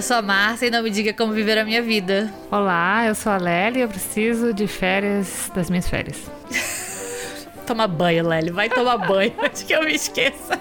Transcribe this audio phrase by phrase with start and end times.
[0.00, 2.32] eu sou a Márcia e não me diga como viver a minha vida.
[2.50, 6.16] Olá, eu sou a Lely e eu preciso de férias das minhas férias.
[7.66, 10.58] Toma banho, Lely, vai tomar banho antes que eu me esqueça.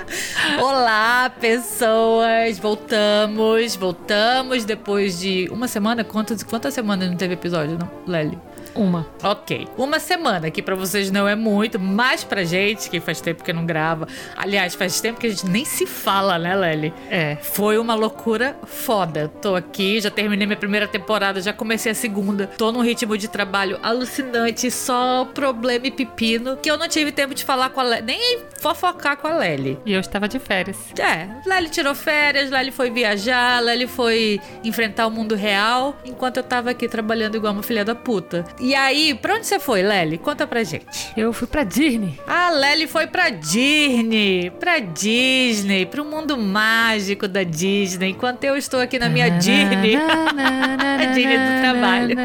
[0.58, 2.58] Olá, pessoas!
[2.58, 6.02] Voltamos, voltamos depois de uma semana.
[6.02, 8.38] Quantas, quantas semanas não teve episódio, não, Lely?
[8.74, 9.06] Uma.
[9.22, 9.68] Ok.
[9.76, 13.52] Uma semana, que para vocês não é muito, mas pra gente, que faz tempo que
[13.52, 14.06] não grava.
[14.36, 16.92] Aliás, faz tempo que a gente nem se fala, né, Lely?
[17.10, 17.36] É.
[17.36, 19.28] Foi uma loucura foda.
[19.40, 22.46] Tô aqui, já terminei minha primeira temporada, já comecei a segunda.
[22.46, 27.34] Tô num ritmo de trabalho alucinante, só problema e pepino, que eu não tive tempo
[27.34, 29.78] de falar com a Lely, nem fofocar com a Lely.
[29.84, 30.76] E eu estava de férias.
[30.98, 36.42] É, Lely tirou férias, Lely foi viajar, Lely foi enfrentar o mundo real, enquanto eu
[36.42, 38.44] tava aqui trabalhando igual uma filha da puta.
[38.60, 40.18] E aí, pra onde você foi, Lely?
[40.18, 41.12] Conta pra gente.
[41.16, 42.18] Eu fui pra Disney.
[42.26, 48.80] A Lely foi pra Disney, pra Disney, pro mundo mágico da Disney, enquanto eu estou
[48.80, 49.96] aqui na minha Disney.
[49.96, 52.16] a Disney do trabalho.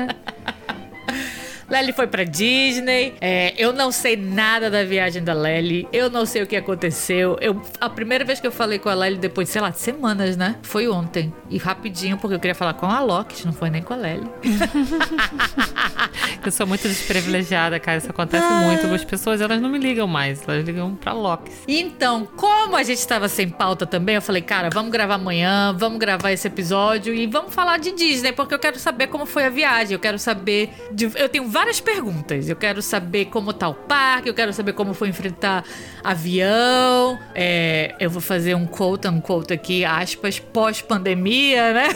[1.73, 3.15] Lely foi pra Disney.
[3.19, 5.87] É, eu não sei nada da viagem da Lely.
[5.91, 7.35] Eu não sei o que aconteceu.
[7.41, 10.37] Eu, a primeira vez que eu falei com a Lely, depois de, sei lá, semanas,
[10.37, 10.57] né?
[10.61, 11.33] Foi ontem.
[11.49, 14.29] E rapidinho, porque eu queria falar com a Loki, não foi nem com a Lely.
[16.45, 17.97] eu sou muito desprivilegiada, cara.
[17.97, 18.61] Isso acontece ah.
[18.65, 18.85] muito.
[18.93, 20.47] As pessoas, elas não me ligam mais.
[20.47, 21.51] Elas ligam pra Loki.
[21.67, 25.97] Então, como a gente tava sem pauta também, eu falei, cara, vamos gravar amanhã, vamos
[25.97, 29.49] gravar esse episódio e vamos falar de Disney, porque eu quero saber como foi a
[29.49, 29.93] viagem.
[29.93, 30.69] Eu quero saber.
[30.91, 32.49] De, eu tenho várias perguntas.
[32.49, 35.63] Eu quero saber como tá o parque, eu quero saber como foi enfrentar
[36.03, 37.19] avião.
[37.33, 41.87] É, eu vou fazer um quote, um quote aqui, aspas, pós-pandemia, né?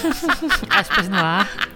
[0.70, 1.68] aspas no ar.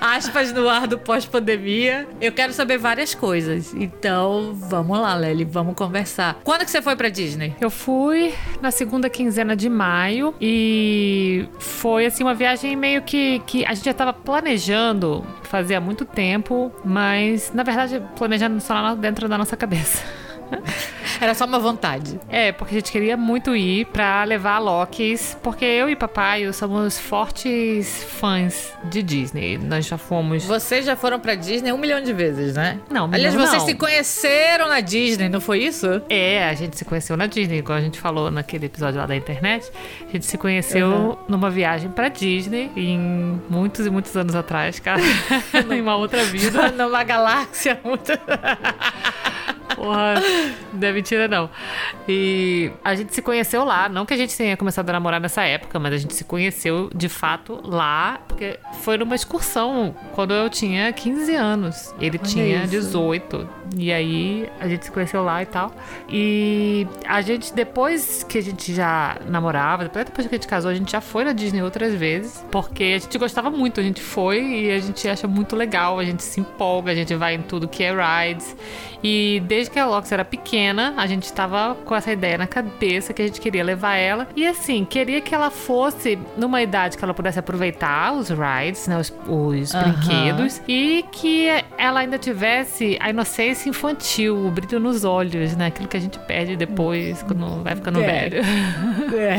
[0.00, 2.08] Aspas no ar do pós-pandemia.
[2.20, 3.74] Eu quero saber várias coisas.
[3.74, 6.40] Então, vamos lá, Lely, vamos conversar.
[6.42, 7.54] Quando que você foi pra Disney?
[7.60, 13.64] Eu fui na segunda quinzena de maio e foi assim uma viagem meio que, que
[13.64, 19.36] a gente já tava planejando fazia muito tempo, mas na verdade planejando só dentro da
[19.36, 20.02] nossa cabeça.
[21.20, 22.18] Era só uma vontade.
[22.28, 26.52] É, porque a gente queria muito ir pra levar a Lokis, porque eu e papai
[26.52, 29.58] somos fortes fãs de Disney.
[29.58, 30.44] Nós já fomos.
[30.44, 32.78] Vocês já foram pra Disney um milhão de vezes, né?
[32.90, 33.46] Não, Aliás, não.
[33.46, 36.02] vocês se conheceram na Disney, não foi isso?
[36.08, 39.14] É, a gente se conheceu na Disney, igual a gente falou naquele episódio lá da
[39.14, 39.70] internet.
[40.08, 41.16] A gente se conheceu uhum.
[41.28, 45.00] numa viagem pra Disney em muitos e muitos anos atrás, cara.
[45.70, 46.70] em uma outra vida.
[46.72, 48.12] numa galáxia muito.
[49.74, 50.14] Porra,
[50.72, 51.50] não é mentira não.
[52.08, 55.42] E a gente se conheceu lá, não que a gente tenha começado a namorar nessa
[55.42, 60.48] época, mas a gente se conheceu de fato lá, porque foi numa excursão quando eu
[60.48, 61.94] tinha 15 anos.
[62.00, 62.68] Ele Olha tinha isso.
[62.68, 63.48] 18.
[63.76, 65.74] E aí a gente se conheceu lá e tal.
[66.08, 70.74] E a gente, depois que a gente já namorava, depois que a gente casou, a
[70.74, 73.80] gente já foi na Disney outras vezes, porque a gente gostava muito.
[73.80, 77.14] A gente foi e a gente acha muito legal, a gente se empolga, a gente
[77.14, 78.56] vai em tudo que é rides.
[79.02, 83.12] E desde que a Lox era pequena, a gente tava com essa ideia na cabeça
[83.12, 84.28] que a gente queria levar ela.
[84.34, 88.98] E assim, queria que ela fosse numa idade que ela pudesse aproveitar os rides, né,
[88.98, 95.56] os, os brinquedos, e que ela ainda tivesse a inocência infantil, o brilho nos olhos,
[95.56, 95.66] né?
[95.66, 98.06] Aquilo que a gente perde depois quando vai ficando é.
[98.06, 98.42] velho.
[99.16, 99.36] É.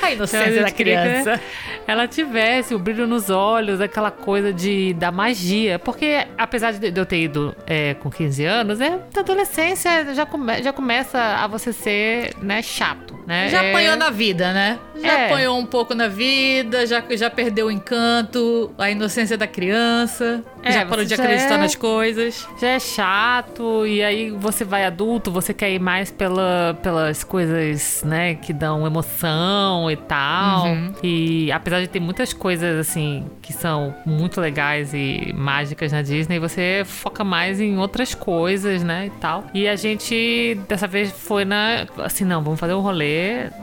[0.02, 1.40] A inocência então, a da criança.
[1.86, 5.78] ela tivesse o brilho nos olhos, aquela coisa de da magia.
[5.78, 10.62] Porque apesar de eu ter ido é, com 15 anos, é da adolescência já, come,
[10.62, 13.48] já começa a você ser, né, chato, né?
[13.48, 13.70] Já é...
[13.70, 14.76] apanhou na vida, né?
[15.00, 15.26] Já é.
[15.26, 20.72] apanhou um pouco na vida, já, já perdeu o encanto, a inocência da criança, é,
[20.72, 22.46] já parou de acreditar é, nas coisas.
[22.60, 28.02] Já é chato, e aí você vai adulto, você quer ir mais pela, pelas coisas,
[28.04, 30.66] né, que dão emoção e tal.
[30.66, 30.92] Uhum.
[31.00, 36.40] E apesar de ter muitas coisas, assim, que são muito legais e mágicas na Disney,
[36.40, 39.44] você foca mais em outras coisas né, e tal.
[39.54, 43.19] E a gente dessa vez foi na assim, não, vamos fazer um rolê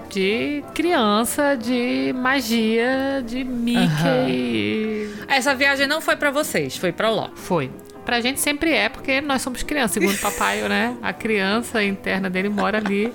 [0.10, 5.08] de criança, de magia, de Mickey.
[5.08, 5.26] Uhum.
[5.28, 7.30] Essa viagem não foi para vocês, foi para Ló.
[7.36, 7.72] Foi.
[8.06, 10.96] Pra gente sempre é, porque nós somos crianças, segundo o papai, né?
[11.02, 13.12] A criança interna dele mora ali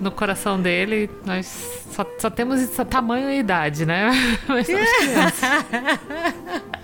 [0.00, 1.10] no coração dele.
[1.24, 1.46] Nós
[1.90, 4.10] só, só temos tamanho e idade, né?
[4.48, 5.50] Mas somos crianças.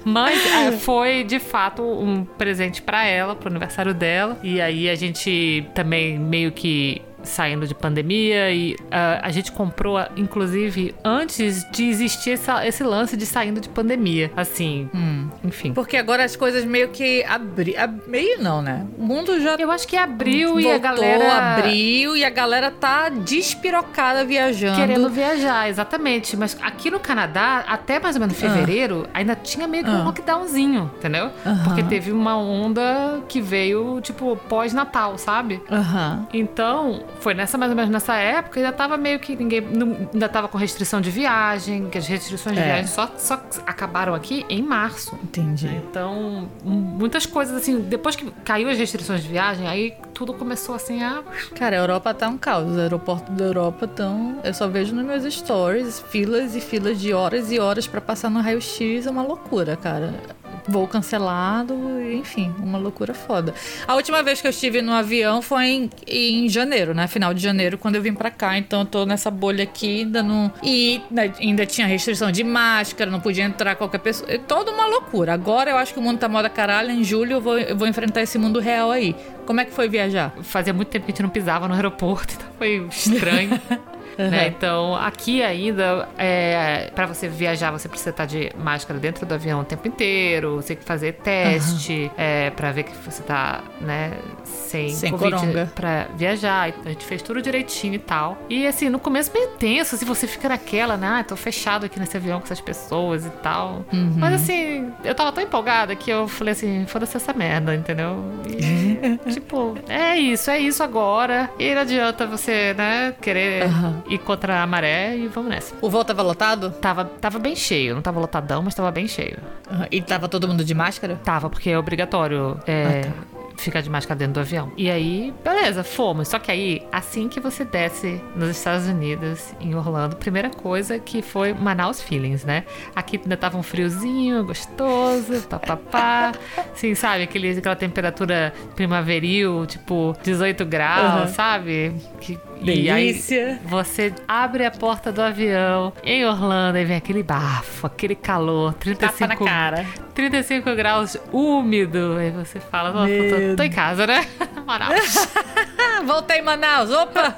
[0.05, 4.39] Mas é, foi de fato um presente para ela, pro aniversário dela.
[4.43, 9.99] E aí a gente também meio que saindo de pandemia e uh, a gente comprou,
[10.17, 14.31] inclusive, antes de existir essa, esse lance de saindo de pandemia.
[14.37, 15.29] Assim, hum.
[15.45, 15.73] enfim.
[15.73, 18.87] Porque agora as coisas meio que abri, ab, meio não, né?
[18.99, 22.71] O mundo já Eu acho que abriu voltou, e a galera abriu e a galera
[22.71, 24.77] tá despirocada viajando.
[24.77, 26.37] Querendo viajar, exatamente.
[26.37, 28.49] Mas aqui no Canadá, até mais ou menos ah.
[28.49, 29.19] fevereiro, ah.
[29.19, 30.05] ainda tinha meio que um ah.
[30.05, 31.27] lockdownzinho, entendeu?
[31.27, 31.65] Uh -huh.
[31.65, 35.63] Porque teve uma onda que veio, tipo, pós-Natal, sabe?
[35.71, 36.27] Uh -huh.
[36.33, 39.61] Então, foi nessa mais ou menos nessa época, ainda tava meio que ninguém.
[39.61, 42.65] Não, ainda tava com restrição de viagem, que as restrições de é.
[42.65, 43.35] viagem só, só
[43.67, 45.19] acabaram aqui em março.
[45.23, 45.69] Entendi.
[45.69, 51.03] Então, muitas coisas assim, depois que caiu as restrições de viagem, aí tudo começou assim
[51.03, 51.23] a.
[51.55, 52.73] Cara, a Europa tá um caos.
[52.73, 54.41] Os aeroportos da Europa estão.
[54.43, 58.31] Eu só vejo nos meus stories filas e filas de horas e horas para passar
[58.31, 59.07] no raio-x.
[59.07, 61.75] É uma loucura, cara voo cancelado,
[62.13, 63.55] enfim, uma loucura foda.
[63.87, 67.07] A última vez que eu estive no avião foi em, em janeiro, né?
[67.07, 68.57] Final de janeiro, quando eu vim para cá.
[68.59, 70.53] Então eu tô nessa bolha aqui, ainda não.
[70.63, 74.31] E né, ainda tinha restrição de máscara, não podia entrar qualquer pessoa.
[74.31, 75.33] É toda uma loucura.
[75.33, 76.91] Agora eu acho que o mundo tá moda caralho.
[76.91, 79.15] Em julho eu vou, eu vou enfrentar esse mundo real aí.
[79.47, 80.35] Como é que foi viajar?
[80.43, 83.61] Fazia muito tempo que a gente não pisava no aeroporto, então foi estranho.
[84.21, 84.31] Uhum.
[84.31, 84.49] Né?
[84.49, 89.61] Então, aqui ainda, é, para você viajar, você precisa estar de máscara dentro do avião
[89.61, 92.11] o tempo inteiro, você tem que fazer teste uhum.
[92.19, 94.13] é, para ver que você tá, né,
[94.45, 95.73] sem, sem Covid coronga.
[95.75, 96.73] pra viajar.
[96.85, 98.37] A gente fez tudo direitinho e tal.
[98.49, 101.87] E assim, no começo meio tenso, se assim, você fica naquela, né, ah, tô fechado
[101.87, 103.85] aqui nesse avião com essas pessoas e tal.
[103.93, 104.15] Uhum.
[104.17, 108.23] Mas assim, eu tava tão empolgada que eu falei assim, foda-se essa merda, entendeu?
[108.47, 111.49] E, tipo, é isso, é isso agora.
[111.59, 115.75] E não adianta você, né, querer uhum ir contra a maré e vamos nessa.
[115.81, 116.71] O voo tava lotado?
[116.73, 117.95] Tava, tava bem cheio.
[117.95, 119.39] Não tava lotadão, mas tava bem cheio.
[119.71, 119.87] Uhum.
[119.91, 121.17] E tava todo mundo de máscara?
[121.25, 122.59] Tava, porque é obrigatório.
[122.67, 124.73] É, ah, tá ficar de máscara dentro do avião.
[124.77, 126.29] E aí, beleza, fomos.
[126.29, 131.23] Só que aí, assim que você desce nos Estados Unidos, em Orlando, primeira coisa que
[131.23, 132.65] foi Manaus Feelings, né?
[132.95, 136.33] Aqui ainda tava um friozinho, gostoso, papapá.
[136.73, 137.25] Assim, sabe?
[137.25, 141.35] Aquele, aquela temperatura primaveril, tipo 18 graus, uhum.
[141.35, 141.95] sabe?
[142.21, 143.37] Que Delícia.
[143.37, 148.15] E aí você abre a porta do avião em Orlando e vem aquele bafo, aquele
[148.15, 149.87] calor, 35 Tapa na cara.
[150.15, 152.17] 35 graus úmido.
[152.19, 154.27] Aí você fala, nossa, tô, tô, em casa, né?
[154.67, 155.29] Manaus.
[156.07, 157.37] Voltei em Manaus, opa!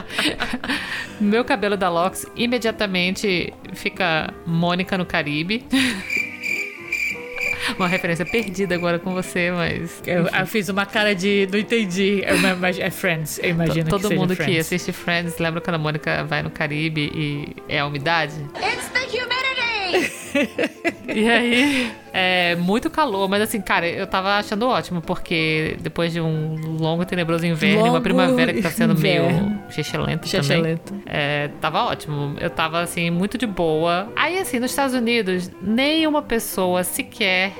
[1.20, 5.64] Meu cabelo da Lox imediatamente fica Mônica no Caribe
[7.78, 10.02] uma referência perdida agora com você, mas.
[10.06, 11.48] Eu, eu, fiz uma cara de.
[11.50, 12.22] Não entendi.
[12.26, 15.78] Eu, mas é Friends, eu imagino Todo que mundo que assiste Friends lembra quando a
[15.78, 18.34] Mônica vai no Caribe e é a umidade?
[18.56, 20.21] It's the humidity!
[21.14, 26.20] e aí, é muito calor, mas assim, cara, eu tava achando ótimo, porque depois de
[26.20, 29.48] um longo e tenebroso inverno longo uma primavera que tá sendo inverno.
[29.48, 30.78] meio xixelento também.
[31.06, 32.36] É, tava ótimo.
[32.40, 34.12] Eu tava, assim, muito de boa.
[34.14, 37.52] Aí, assim, nos Estados Unidos, nenhuma pessoa sequer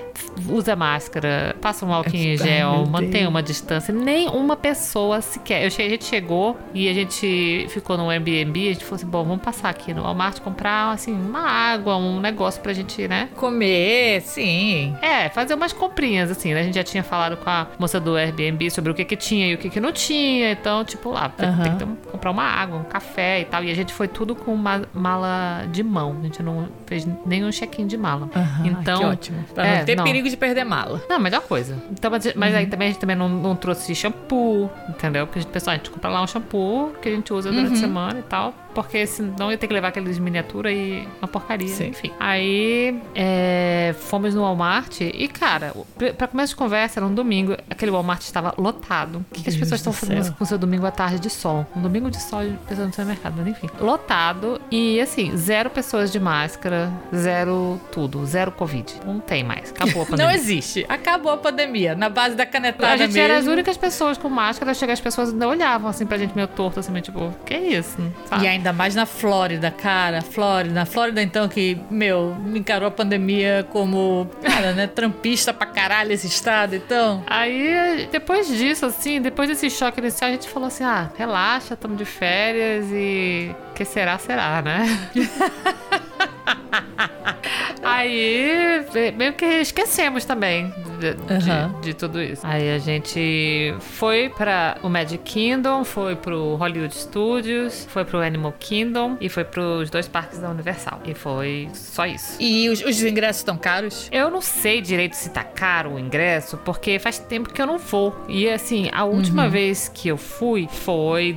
[0.48, 3.92] usa máscara, passa um álcool em gel, mantém uma distância.
[3.92, 5.64] Nem uma pessoa sequer.
[5.64, 9.06] Eu cheguei, a gente chegou e a gente ficou no Airbnb, a gente falou assim,
[9.06, 13.28] bom, vamos passar aqui no Walmart comprar, assim, uma água, um negócio pra gente, né?
[13.36, 14.94] Comer, sim.
[15.02, 16.60] É, fazer umas comprinhas, assim, né?
[16.60, 19.48] A gente já tinha falado com a moça do Airbnb sobre o que que tinha
[19.48, 20.52] e o que que não tinha.
[20.52, 21.62] Então, tipo, lá, tem, uhum.
[21.62, 23.64] tem que comprar uma água, um café e tal.
[23.64, 26.16] E a gente foi tudo com uma mala de mão.
[26.20, 28.28] A gente não fez nenhum check-in de mala.
[28.34, 29.44] Uhum, então, que ótimo.
[29.54, 30.04] Pra é, não ter não.
[30.04, 31.02] perigo de perder mala.
[31.08, 31.76] Não, melhor coisa.
[31.90, 32.58] Então, mas, mas uhum.
[32.58, 35.26] aí também a gente também não, não trouxe shampoo, entendeu?
[35.26, 37.50] Porque a gente pensou, ah, a gente compra lá um shampoo que a gente usa
[37.50, 37.76] durante a uhum.
[37.76, 41.88] semana e tal porque senão ia ter que levar aqueles miniatura e uma porcaria, Sim.
[41.88, 42.10] enfim.
[42.18, 45.74] Aí é, fomos no Walmart e, cara,
[46.16, 49.24] pra começo de conversa, era um domingo, aquele Walmart estava lotado.
[49.30, 51.66] O que, que as pessoas estão fazendo com seu domingo à tarde de sol?
[51.76, 53.68] Um domingo de sol pensando no seu mercado, mas enfim.
[53.80, 58.94] Lotado e, assim, zero pessoas de máscara, zero tudo, zero Covid.
[59.04, 59.70] Não tem mais.
[59.70, 60.26] Acabou a pandemia.
[60.26, 60.86] Não existe.
[60.88, 61.94] Acabou a pandemia.
[61.94, 63.20] Na base da canetada A gente mesmo.
[63.22, 66.48] era as únicas pessoas com máscara, chegar as pessoas ainda olhavam assim pra gente meio
[66.48, 67.96] torto, assim, meio tipo, que isso?
[68.26, 68.44] Sabe?
[68.44, 70.22] E ainda Ainda mais na Flórida, cara.
[70.22, 70.72] Flórida.
[70.72, 74.86] Na Flórida, então, que, meu, encarou a pandemia como, cara, né?
[74.86, 77.24] Trampista pra caralho esse estado, então.
[77.26, 81.98] Aí, depois disso, assim, depois desse choque inicial, a gente falou assim: ah, relaxa, estamos
[81.98, 83.52] de férias e.
[83.74, 84.86] que será, será, né?
[87.82, 92.46] Aí, meio que esquecemos também De, de, de tudo isso.
[92.46, 98.54] Aí a gente foi pra o Magic Kingdom, foi pro Hollywood Studios, foi pro Animal
[98.58, 101.00] Kingdom e foi pros dois parques da Universal.
[101.04, 102.36] E foi só isso.
[102.40, 104.08] E os, os ingressos estão caros?
[104.12, 107.78] Eu não sei direito se tá caro o ingresso, porque faz tempo que eu não
[107.78, 108.14] vou.
[108.28, 111.32] E assim, a última vez que eu fui foi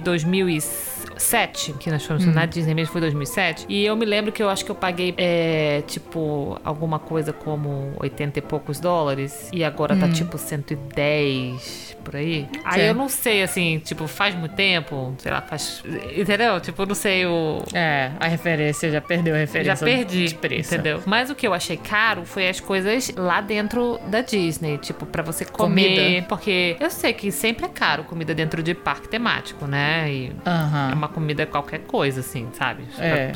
[1.15, 3.65] 2007, que nós fomos na Disney mesmo, foi 2007.
[3.69, 7.93] E eu me lembro que eu acho que eu paguei, é, tipo, alguma coisa como
[7.99, 9.49] 80 e poucos dólares.
[9.51, 12.47] E agora tá tipo 110 por aí.
[12.63, 15.83] Aí eu não sei, assim, tipo, faz muito tempo, sei lá, faz.
[16.15, 16.59] Entendeu?
[16.61, 17.63] Tipo, eu não sei o.
[17.73, 20.73] É, a referência, já perdeu a Já referência perdi, de preço.
[20.73, 21.01] entendeu?
[21.05, 25.23] Mas o que eu achei caro foi as coisas lá dentro da Disney, tipo, pra
[25.23, 25.65] você comer.
[25.95, 26.25] Comida.
[26.29, 30.11] Porque eu sei que sempre é caro comida dentro de parque temático, né?
[30.11, 32.83] E é uma comida qualquer coisa, assim, sabe?
[32.99, 33.31] É.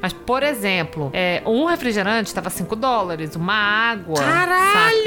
[0.00, 4.16] Mas, por exemplo, é, um refrigerante tava 5 dólares, uma água.
[4.16, 4.99] saca?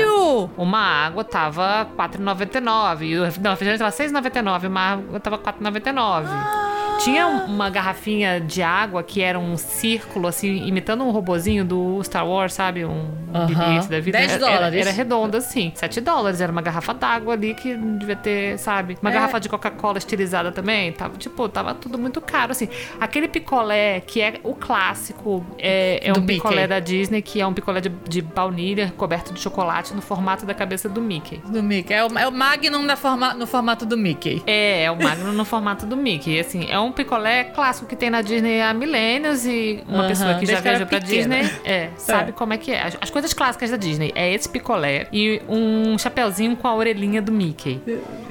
[0.57, 3.03] Uma água tava 4,99.
[3.03, 4.67] E o refrigerante tava 6,99.
[4.67, 6.72] Uma água tava 4,99.
[6.99, 12.01] Tinha um- uma garrafinha de água que era um círculo, assim, imitando um robozinho do
[12.03, 12.85] Star Wars, sabe?
[12.85, 13.47] Um Aham.
[13.47, 14.17] BB-8 da vida.
[14.17, 14.81] 10 Era- era- dólares.
[14.87, 15.71] Era, redonda, assim.
[15.75, 16.39] 7 dólares.
[16.39, 18.97] Era uma garrafa d'água ali que devia ter, sabe?
[19.01, 19.13] Uma É.
[19.13, 20.91] garrafa de Coca-Cola estilizada também.
[20.93, 22.69] Tava, tipo, tava tudo muito caro, assim.
[23.01, 26.67] Aquele picolé, que é o clássico, é, é um picolé Mickey.
[26.67, 30.53] da Disney, que é um picolé de, de baunilha coberto de chocolate no formato da
[30.53, 31.41] cabeça do Mickey.
[31.45, 31.93] Do Mickey.
[31.93, 34.41] É o, é o Magnum forma, no formato do Mickey.
[34.47, 36.39] É, é o Magno no formato do Mickey.
[36.39, 40.33] Assim, é um picolé clássico que tem na Disney há milênios e uma Aham, pessoa
[40.35, 41.37] que já viajou pra pequena.
[41.41, 42.81] Disney é, sabe como é que é.
[42.83, 47.21] As, as coisas clássicas da Disney é esse picolé e um chapeuzinho com a orelhinha
[47.21, 47.81] do Mickey.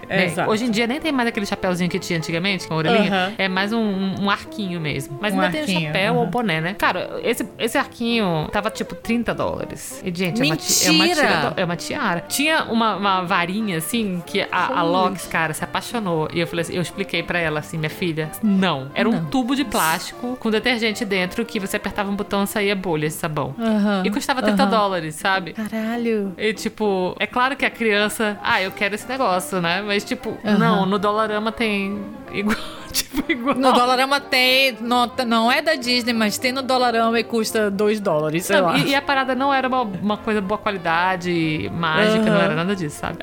[0.08, 0.24] É, né?
[0.26, 0.50] exato.
[0.50, 3.10] Hoje em dia nem tem mais aquele chapeuzinho que tinha antigamente, com a orelhinha.
[3.10, 3.32] Aham.
[3.38, 3.80] É mais um,
[4.22, 5.18] um- arquinho mesmo.
[5.20, 6.20] Mas Um ainda tem o arquinho, chapéu aham.
[6.20, 6.74] ou boné, né?
[6.78, 10.02] Cara, esse, esse arquinho tava tipo 30 dólares.
[10.04, 12.20] E, gente, é uma, é uma, tira- é uma tiara.
[12.28, 16.28] Tinha uma, uma varinha, assim, que a, a Lox, cara, se apaixonou.
[16.32, 18.90] E eu falei assim, eu expliquei pra ela assim, minha filha, não.
[18.94, 19.24] Era um Não.
[19.26, 23.18] tubo de plástico com detergente dentro que você apertava um botão e saía bolhas de
[23.18, 23.54] sabão.
[23.58, 24.70] Aham, E custava 30 aham.
[24.70, 25.52] dólares, sabe?
[25.52, 26.32] Caralho.
[26.36, 29.82] E, tipo, é claro que a criança, ah, eu quero esse negócio, né?
[29.82, 30.58] Mas, tipo, Aham.
[30.58, 31.98] não, no Dollarama tem
[32.32, 32.56] igual,
[33.02, 33.54] tipo, igual.
[33.56, 34.76] No Dollarama tem.
[34.80, 38.66] Não, não é da Disney, mas tem no Dollarama e custa 2 dólares, sei Não,
[38.66, 38.78] lá.
[38.78, 42.42] e, e a parada não era uma, uma coisa boa qualidade, mágica, não Aham.
[42.44, 43.18] era nada disso, sabe?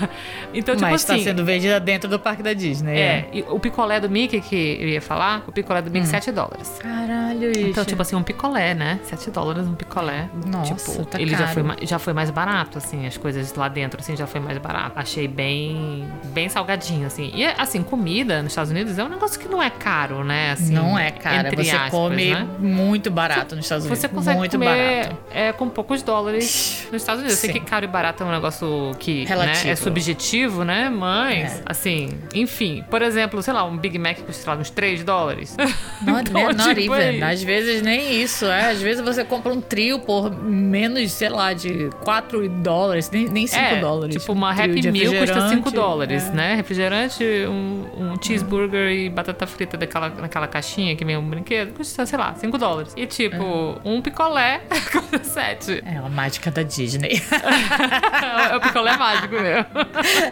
[0.52, 1.24] então, tipo mas tá assim.
[1.24, 2.96] sendo vendida dentro do parque da Disney.
[2.98, 5.92] É, e o picolé do Mickey que eu ia falar, o picolé do Hum.
[5.94, 6.78] Mickey, 7 dólares.
[6.80, 7.60] Caralho, isso.
[7.70, 8.98] Então, tipo assim, um picolé, né?
[9.04, 10.28] 7 dólares um picolé.
[10.46, 11.50] Nossa, tipo, tá ele já caro.
[11.54, 14.58] foi, ma- já foi mais barato, assim, as coisas lá dentro, assim, já foi mais
[14.58, 14.92] barato.
[14.98, 17.30] Achei bem, bem salgadinho, assim.
[17.34, 20.52] E, assim, comida nos Estados Unidos é um negócio que não é caro, né?
[20.52, 22.46] Assim, não é, entre Você aspas, come né?
[22.58, 24.00] muito barato nos Estados Unidos.
[24.00, 25.16] Você consegue muito comer barato.
[25.32, 27.42] é, com poucos dólares nos Estados Unidos.
[27.42, 30.88] Eu sei que caro e barato é um negócio que né, é subjetivo, né?
[30.90, 31.62] Mas, É.
[31.66, 32.84] assim, enfim.
[32.90, 35.56] Por exemplo, sei lá, um Big Mac custa lá, uns 3 dólares.
[36.02, 37.20] Não, Então, não, not tipo, even.
[37.20, 38.44] é- Às vezes nem isso.
[38.46, 38.70] É.
[38.70, 43.46] Às vezes você compra um trio por menos, sei lá, de 4 dólares, nem, nem
[43.46, 44.16] 5 é, dólares.
[44.16, 45.70] Tipo, uma Um Happy Meal custa 5 refrigerante.
[45.74, 46.32] dólares, É.
[46.32, 46.54] né?
[46.54, 52.04] Refrigerante, um, um cheeseburger e batata frita daquela, naquela caixinha que vem um brinquedo, custa,
[52.06, 52.92] sei lá, 5 dólares.
[52.96, 54.60] E tipo, um picolé
[54.92, 55.82] custa 7.
[55.84, 57.20] É a mágica da Disney.
[58.50, 59.66] é o picolé mágico mesmo.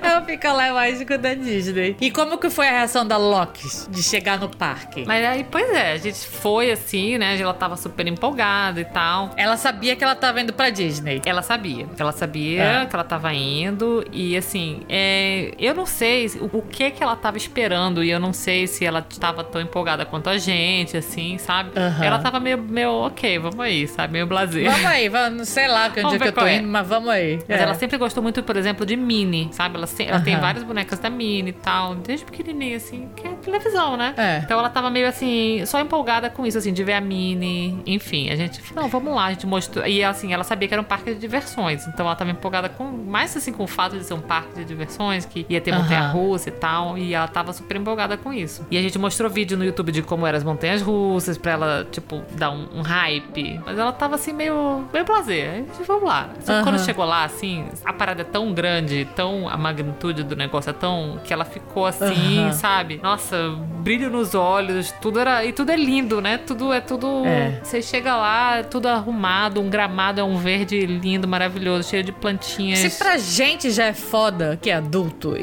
[0.02, 1.96] é o picolé mágico da Disney.
[2.00, 5.04] E como que foi a reação da Loki de chegar no parque?
[5.06, 7.38] Mas aí, pois é, a gente foi assim, né?
[7.38, 9.30] Ela tava super empolgada e tal.
[9.36, 11.20] Ela sabia que ela tava indo pra Disney.
[11.24, 11.86] Ela sabia.
[11.98, 12.86] Ela sabia É.
[12.86, 14.04] que ela tava indo.
[14.12, 18.02] E assim, é, eu não sei o, o que que ela tava esperando.
[18.04, 21.70] E eu não sei se ela tava tão empolgada quanto a gente, assim, sabe?
[21.78, 22.04] Aham.
[22.04, 24.12] Ela tava meio, meio ok, vamos aí, sabe?
[24.14, 24.70] Meio blazer.
[24.70, 26.56] Vamos aí, vamos, não sei lá que onde é que eu tô é.
[26.56, 27.38] indo, mas vamos aí.
[27.48, 27.62] Mas É.
[27.62, 29.76] ela sempre gostou muito, por exemplo, de Minnie, sabe?
[29.76, 30.42] Ela, se- ela tem Aham.
[30.42, 34.14] várias bonecas da Minnie e tal, desde pequenininha, assim, que é televisão, né?
[34.16, 34.38] É.
[34.44, 37.78] Então ela tava meio assim, só empolgada com isso, assim, de ver a Minnie.
[37.86, 39.86] Enfim, a gente, não, vamos lá, a gente mostrou.
[39.86, 42.84] E assim, ela sabia que era um parque de diversões, então ela tava empolgada com,
[42.84, 46.48] mais assim, com o fato de ser um parque de diversões, que ia ter montanha-russa
[46.48, 48.51] e tal, e ela tava super empolgada com isso.
[48.70, 52.22] E a gente mostrou vídeo no YouTube de como eram as montanhas-russas, pra ela, tipo,
[52.32, 53.60] dar um, um hype.
[53.64, 55.48] Mas ela tava assim, meio, meio prazer.
[55.48, 56.30] A gente, vamos lá.
[56.40, 59.48] Só que quando chegou lá, assim, a parada é tão grande, tão.
[59.48, 61.18] A magnitude do negócio é tão.
[61.24, 62.52] que ela ficou assim, Aham.
[62.52, 63.00] sabe?
[63.02, 65.44] Nossa, brilho nos olhos, tudo era.
[65.44, 66.38] E tudo é lindo, né?
[66.38, 67.24] Tudo é tudo.
[67.24, 67.60] É.
[67.62, 72.12] Você chega lá, é tudo arrumado, um gramado é um verde lindo, maravilhoso, cheio de
[72.12, 72.78] plantinhas.
[72.80, 75.36] Se pra gente já é foda que é adulto,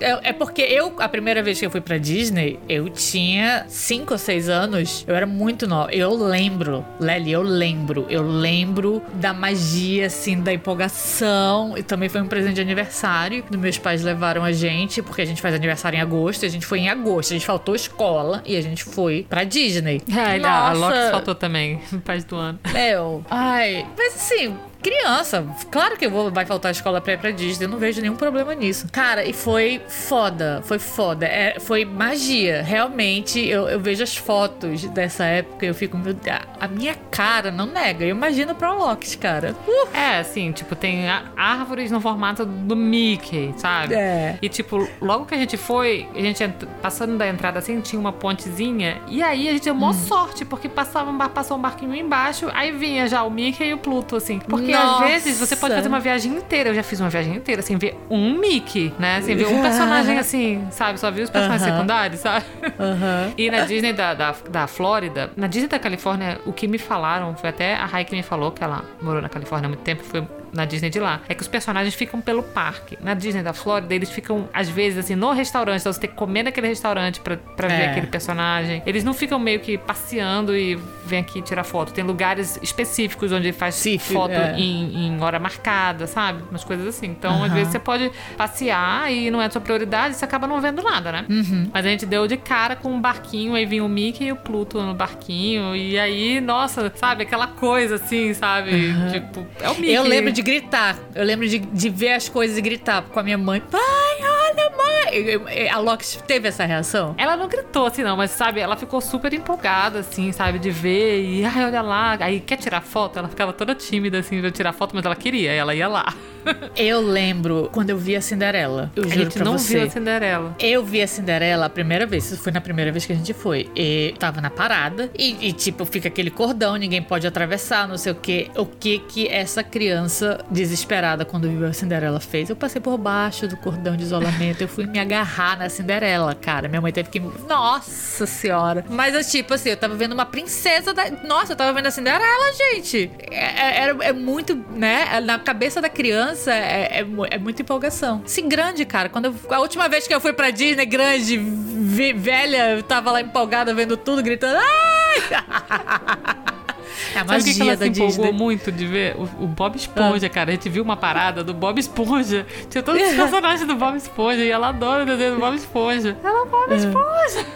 [0.00, 4.12] eu- é porque eu, a primeira vez que eu fui pra Disney, eu tinha 5
[4.12, 5.04] ou 6 anos.
[5.06, 5.92] Eu era muito nova.
[5.92, 8.06] Eu lembro, Lely, eu lembro.
[8.08, 11.76] Eu lembro da magia, assim, da empolgação.
[11.76, 13.44] E também foi um presente de aniversário.
[13.50, 16.42] Meus pais levaram a gente, porque a gente faz aniversário em agosto.
[16.42, 17.30] E a gente foi em agosto.
[17.30, 20.02] A gente faltou escola e a gente foi pra Disney.
[20.10, 22.58] É, a Loki faltou também, paz do ano.
[22.72, 23.86] Meu, ai.
[23.96, 25.46] Mas assim, criança.
[25.70, 28.16] Claro que eu vou, vai faltar a escola ir pra Disney, eu não vejo nenhum
[28.16, 28.86] problema nisso.
[28.90, 31.26] Cara, e foi foda, foi foda.
[31.26, 32.62] É, foi magia.
[32.62, 36.94] Realmente, eu, eu vejo as fotos dessa época e eu fico, meu Deus, a minha
[37.10, 38.04] cara não nega.
[38.04, 39.54] Eu imagino pra Loki, cara.
[39.66, 39.88] Uh.
[39.94, 43.94] É, assim, tipo, tem árvores no formato do Mickey, sabe?
[43.94, 44.38] É.
[44.40, 46.48] E, tipo, logo que a gente foi, a gente
[46.80, 49.00] passando da entrada assim, tinha uma pontezinha.
[49.08, 49.92] E aí a gente deu hum.
[49.92, 54.16] sorte, porque passava, passou um barquinho embaixo, aí vinha já o Mickey e o Pluto,
[54.16, 54.38] assim.
[54.38, 55.04] Porque porque Nossa.
[55.04, 56.70] às vezes você pode fazer uma viagem inteira.
[56.70, 59.20] Eu já fiz uma viagem inteira sem ver um Mickey, né?
[59.22, 60.98] Sem ver um personagem assim, sabe?
[60.98, 61.76] Só vi os personagens uh -huh.
[61.76, 62.44] secundários, sabe?
[62.62, 63.34] Uh -huh.
[63.36, 67.34] E na Disney da, da, da Flórida, na Disney da Califórnia, o que me falaram,
[67.36, 70.02] foi até a Rai que me falou, que ela morou na Califórnia há muito tempo,
[70.04, 72.98] foi na Disney de lá, é que os personagens ficam pelo parque.
[73.00, 75.80] Na Disney da Flórida, eles ficam, às vezes, assim, no restaurante.
[75.80, 77.76] Então você tem que comer naquele restaurante pra, pra é.
[77.76, 78.82] ver aquele personagem.
[78.86, 81.92] Eles não ficam meio que passeando e vem aqui tirar foto.
[81.92, 84.58] Tem lugares específicos onde faz Sim, foto é.
[84.58, 86.42] em, em, hora marcada, sabe?
[86.50, 87.06] Umas coisas assim.
[87.06, 87.44] Então, uhum.
[87.44, 91.12] às vezes, você pode passear e não é sua prioridade, você acaba não vendo nada,
[91.12, 91.26] né?
[91.28, 91.70] Uhum.
[91.72, 94.36] Mas a gente deu de cara com um barquinho, aí vinha o Mickey e o
[94.36, 95.74] Pluto no barquinho.
[95.76, 97.22] E aí, nossa, sabe?
[97.22, 98.70] Aquela coisa assim, sabe?
[98.70, 99.12] Uhum.
[99.12, 99.92] Tipo, é o Mickey.
[99.92, 100.98] Eu lembro de de gritar.
[101.14, 103.60] Eu lembro de, de ver as coisas e gritar com a minha mãe.
[103.60, 105.68] Pai, olha, mãe!
[105.70, 107.14] A Lox teve essa reação?
[107.18, 111.22] Ela não gritou assim, não, mas sabe, ela ficou super empolgada, assim, sabe, de ver.
[111.22, 112.16] E ai, olha lá.
[112.20, 113.18] Aí quer tirar foto?
[113.18, 116.14] Ela ficava toda tímida, assim, de tirar foto, mas ela queria, ela ia lá.
[116.76, 118.90] eu lembro quando eu vi a Cinderela.
[118.96, 119.78] Eu a gente não você.
[119.78, 120.56] viu a Cinderela.
[120.58, 122.30] Eu vi a Cinderela a primeira vez.
[122.30, 123.68] Isso foi na primeira vez que a gente foi.
[123.76, 125.10] E tava na parada.
[125.18, 128.50] E, e tipo, fica aquele cordão, ninguém pode atravessar, não sei o que.
[128.56, 132.50] O que que essa criança desesperada quando viu a Cinderela fez?
[132.50, 134.62] Eu passei por baixo do cordão de isolamento.
[134.62, 136.68] eu fui me agarrar na Cinderela, cara.
[136.68, 137.20] Minha mãe teve que.
[137.20, 138.84] Nossa senhora.
[138.88, 141.10] Mas eu, tipo assim, eu tava vendo uma princesa da.
[141.10, 143.10] Nossa, eu tava vendo a Cinderela, gente.
[143.30, 145.20] É, é, é muito, né?
[145.20, 148.22] Na cabeça da criança é, é, é muita empolgação.
[148.26, 149.08] Sim, grande, cara.
[149.08, 153.20] Quando eu, a última vez que eu fui pra Disney, grande, velha, eu tava lá
[153.20, 154.58] empolgada vendo tudo, gritando.
[154.58, 156.50] Ai!
[157.14, 158.32] É a magia Sabe que ela da se empolgou Disney.
[158.32, 159.16] muito de ver?
[159.16, 160.30] O, o Bob Esponja, ah.
[160.30, 160.50] cara.
[160.50, 162.46] A gente viu uma parada do Bob Esponja.
[162.68, 166.16] Tinha todos os personagens do Bob Esponja e ela adora o desenho do Bob Esponja.
[166.22, 167.46] Ela é o Bob Esponja.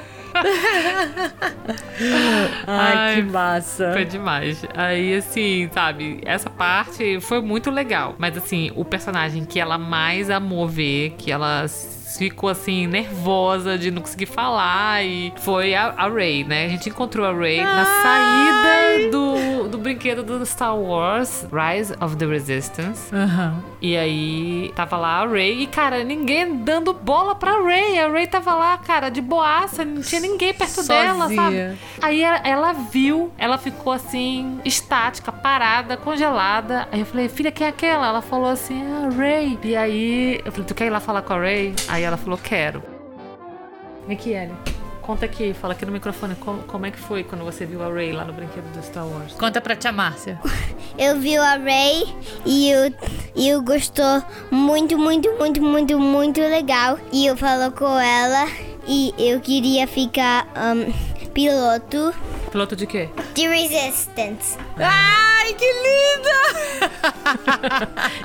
[2.66, 3.92] Ai, Ai, que massa.
[3.92, 4.64] Foi demais.
[4.74, 8.14] Aí, assim, sabe, essa parte foi muito legal.
[8.18, 11.66] Mas, assim, o personagem que ela mais amou ver, que ela
[12.18, 15.04] ficou assim, nervosa de não conseguir falar.
[15.04, 16.66] E foi a, a Ray, né?
[16.66, 17.64] A gente encontrou a Ray Ai.
[17.64, 23.14] na saída do, do brinquedo do Star Wars, Rise of the Resistance.
[23.14, 23.62] Uhum.
[23.80, 27.98] E aí tava lá a Ray e, cara, ninguém dando bola pra Ray.
[27.98, 31.04] A Ray tava lá, cara, de boaça, não tinha ninguém perto Sozinha.
[31.04, 31.78] dela, sabe?
[32.00, 36.88] Aí ela, ela viu, ela ficou assim, estática, parada, congelada.
[36.90, 38.08] Aí eu falei, filha, quem é aquela?
[38.08, 39.58] Ela falou assim, a ah, Ray.
[39.62, 41.74] E aí eu falei, tu quer ir lá falar com a Ray?
[41.88, 42.82] Aí ela falou, quero.
[44.06, 44.54] Vem aqui, Ellie.
[45.00, 47.92] Conta aqui, fala aqui no microfone como, como é que foi quando você viu a
[47.92, 49.34] Ray lá no brinquedo do Star Wars.
[49.34, 50.40] Conta pra tia Márcia.
[50.96, 52.04] Eu vi a Ray
[52.46, 52.94] e eu,
[53.34, 56.98] e eu gostou muito, muito, muito, muito, muito legal.
[57.12, 58.46] E eu falou com ela
[58.86, 60.92] e eu queria ficar um,
[61.30, 62.14] piloto.
[62.50, 63.08] Piloto de quê?
[63.34, 64.56] De Resistance.
[65.44, 66.88] Ai, que linda!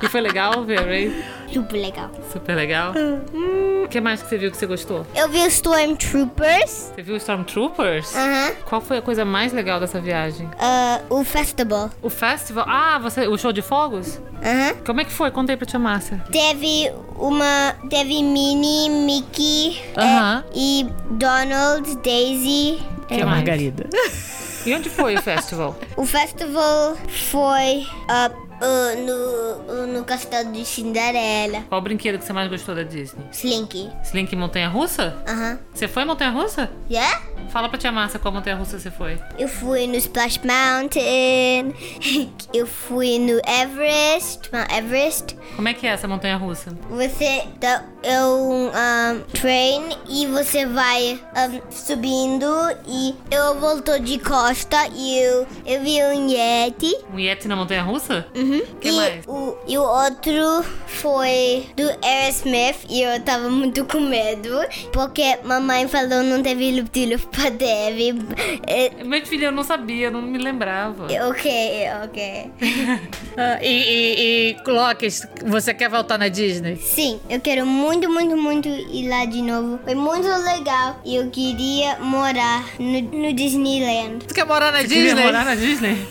[0.02, 1.22] e foi legal ver a Ray?
[1.52, 2.10] Super legal.
[2.32, 2.94] Super legal?
[2.96, 3.82] Hum.
[3.84, 5.06] O que mais que você viu que você gostou?
[5.14, 6.92] Eu vi os Stormtroopers.
[6.94, 8.16] Você viu os Stormtroopers?
[8.16, 8.52] Aham.
[8.64, 10.46] Qual foi a coisa mais legal dessa viagem?
[10.46, 11.90] Uh, o festival.
[12.00, 12.64] O festival?
[12.66, 14.18] Ah, você, o show de fogos?
[14.42, 14.76] Aham.
[14.86, 15.30] Como é que foi?
[15.30, 16.24] Conta aí pra tia Márcia.
[16.32, 17.76] Teve uma.
[17.90, 20.42] Teve Minnie, Mickey Aham.
[20.46, 22.80] é, e Donald, Daisy.
[23.06, 23.84] Que é Margarida.
[24.66, 25.76] E onde foi o festival?
[25.96, 26.96] O festival
[27.30, 31.64] foi uh, uh, no, no castelo de Cinderela.
[31.68, 33.24] Qual o brinquedo que você mais gostou da Disney?
[33.32, 33.90] Slink.
[34.04, 35.16] Slink Montanha Russa?
[35.26, 35.58] Aham.
[35.72, 36.70] Você foi Montanha Russa?
[36.90, 37.22] Yeah?
[37.50, 39.18] Fala pra tia Márcia qual Montanha Russa você foi.
[39.38, 41.74] Eu fui no Splash Mountain.
[42.54, 44.50] Eu fui no Everest.
[44.52, 45.36] Mount Everest.
[45.56, 46.70] Como é que é essa Montanha Russa?
[46.90, 52.46] Você dá é um, um, train e você vai um, subindo
[52.86, 56.96] e eu voltou de costa e eu, eu vi um Yeti.
[57.12, 58.26] Um Yeti na montanha russa?
[58.34, 58.62] Uhum.
[58.80, 59.26] que e, mais?
[59.26, 64.60] O, e o outro foi do Aerosmith e eu tava muito com medo
[64.92, 66.90] porque mamãe falou não teve lup
[67.30, 68.14] pra deve.
[68.66, 71.06] É, Meu filho, eu não sabia, eu não me lembrava.
[71.28, 72.50] ok, ok.
[73.36, 76.76] Ah, e, e, e Locks, você quer voltar na Disney?
[76.76, 79.80] Sim, eu quero muito, muito, muito ir lá de novo.
[79.84, 84.24] Foi muito legal e eu queria morar no, no Disneyland.
[84.26, 85.24] Tu quer morar na Disney?
[85.24, 86.06] morar na Disney?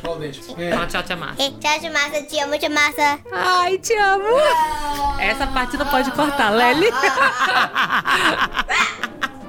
[0.00, 0.40] Qual dente?
[0.70, 1.46] Fala tchau, tia Márcia.
[1.46, 3.18] E, tchau, tia massa, te amo, tia massa.
[3.32, 4.24] Ai, te amo.
[5.18, 6.90] Essa parte não pode cortar, Lely.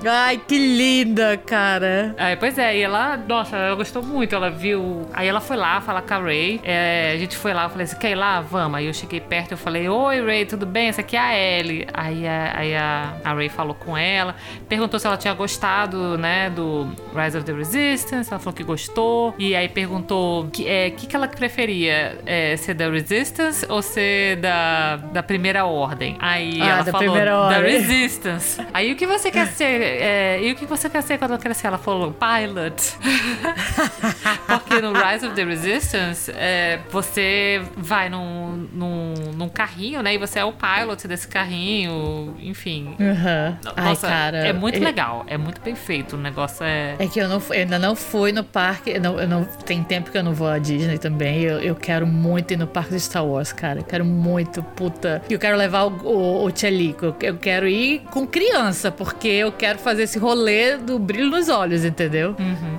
[0.08, 2.14] Ai, que linda, cara.
[2.18, 5.08] É, pois é, e ela, nossa, ela gostou muito, ela viu.
[5.14, 6.62] Aí ela foi lá falar com a Ray.
[6.64, 8.42] É, a gente foi lá, eu falei assim: quer ir lá?
[8.42, 8.78] Vamos.
[8.78, 10.88] Aí eu cheguei perto, eu falei: Oi, Ray, tudo bem?
[10.90, 11.88] Essa aqui é a Ellie.
[11.94, 14.36] Aí, a, aí a, a Ray falou com ela,
[14.68, 18.30] perguntou se ela tinha gostado, né, do Rise of the Resistance.
[18.32, 19.34] Ela falou que gostou.
[19.38, 23.82] E aí perguntou o que, é, que, que ela preferia: é, ser da Resistance ou
[23.82, 26.16] ser da, da Primeira Ordem?
[26.20, 27.72] Aí Ah, ela da falou: Primeira da Ordem.
[27.72, 28.62] Resistance.
[28.74, 29.95] Aí o que você quer ser?
[29.96, 31.68] É, e o que você quer ser quando crescer?
[31.68, 32.76] Ela falou, pilot.
[34.48, 40.14] Porque no Rise of the Resistance, é, você vai num, num, num carrinho, né?
[40.14, 42.96] E você é o pilot desse carrinho, enfim.
[43.00, 43.58] Uhum.
[43.76, 44.38] Ai, Nossa, cara.
[44.48, 46.16] é muito eu- legal, é muito bem feito.
[46.16, 46.96] O negócio é.
[47.00, 48.92] É que eu, não, eu ainda não fui no parque.
[48.92, 51.42] Eu não, eu não- tem tempo que eu não vou à Disney também.
[51.42, 53.80] Eu, eu quero muito ir no parque de Star Wars, cara.
[53.80, 55.22] Eu quero muito, puta.
[55.30, 57.06] E eu quero levar o, o, o Tchelico.
[57.06, 61.50] Eu, eu quero ir com criança, porque eu quero fazer esse rolê do brilho nos
[61.50, 62.36] olhos, entendeu?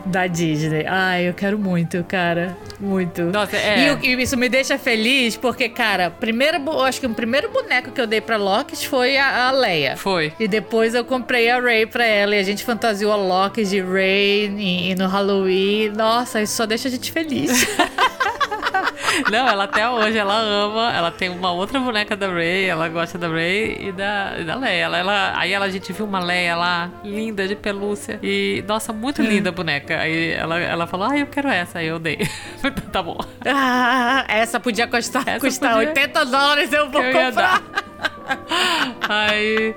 [0.07, 0.85] Da Disney.
[0.87, 2.57] Ai, eu quero muito, cara.
[2.79, 3.23] Muito.
[3.25, 3.97] Nossa, é.
[4.03, 8.01] E, e isso me deixa feliz, porque, cara, primeiro, acho que o primeiro boneco que
[8.01, 9.97] eu dei pra Locks foi a, a Leia.
[9.97, 10.33] Foi.
[10.39, 13.81] E depois eu comprei a Ray pra ela e a gente fantasiou a Loki de
[13.81, 15.91] Ray e, e no Halloween.
[15.91, 17.67] Nossa, isso só deixa a gente feliz.
[19.31, 20.93] Não, ela até hoje, ela ama.
[20.93, 24.55] Ela tem uma outra boneca da Ray, ela gosta da Ray e da, e da
[24.55, 24.83] Leia.
[24.85, 28.19] Ela, ela- aí ela, a gente viu uma Leia lá, linda, de pelúcia.
[28.23, 29.99] E, nossa, muito linda a boneca.
[30.01, 31.79] Aí ela, ela falou, ah, eu quero essa.
[31.79, 32.19] Aí eu dei.
[32.93, 33.19] tá bom.
[33.45, 35.89] Ah, essa podia custar, Essa custar podia.
[35.89, 37.63] 80 dólares, eu vou Eu comprar.
[39.09, 39.75] Aí.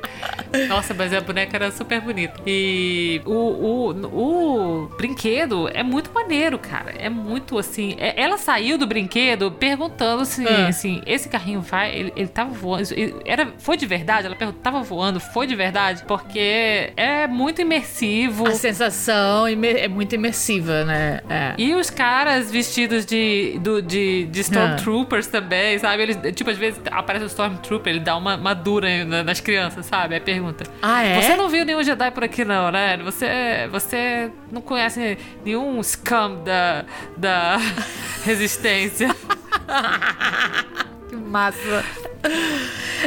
[0.67, 2.33] Nossa, mas a boneca era super bonita.
[2.45, 6.91] E o, o, o brinquedo é muito maneiro, cara.
[6.97, 7.95] É muito assim.
[7.99, 10.67] é- ela saiu do brinquedo perguntando se Ah.
[10.67, 11.93] assim, esse carrinho vai.
[11.95, 12.87] Ele, ele tava voando.
[12.93, 14.25] ele- Era, foi de verdade?
[14.25, 15.19] Ela perguntou, tava voando?
[15.19, 16.03] Foi de verdade?
[16.07, 18.47] Porque é muito imersivo.
[18.47, 21.21] A sensação é muito imersiva, né?
[21.29, 21.53] É.
[21.57, 26.01] E os caras vestidos de, do, de, de Stormtroopers também, sabe?
[26.03, 29.85] Eles, tipo, às vezes aparece o Stormtrooper, ele dá uma, uma dura na- nas crianças,
[29.85, 30.15] sabe?
[30.15, 31.21] Aí pergunta: Ah, é?
[31.21, 32.97] Você não viu nenhum Jedi por aqui, não, né?
[32.97, 33.27] Você,
[33.71, 36.85] você não conhece nenhum scum da,
[37.17, 37.57] da
[38.25, 39.09] resistência.
[41.29, 41.85] Que massa.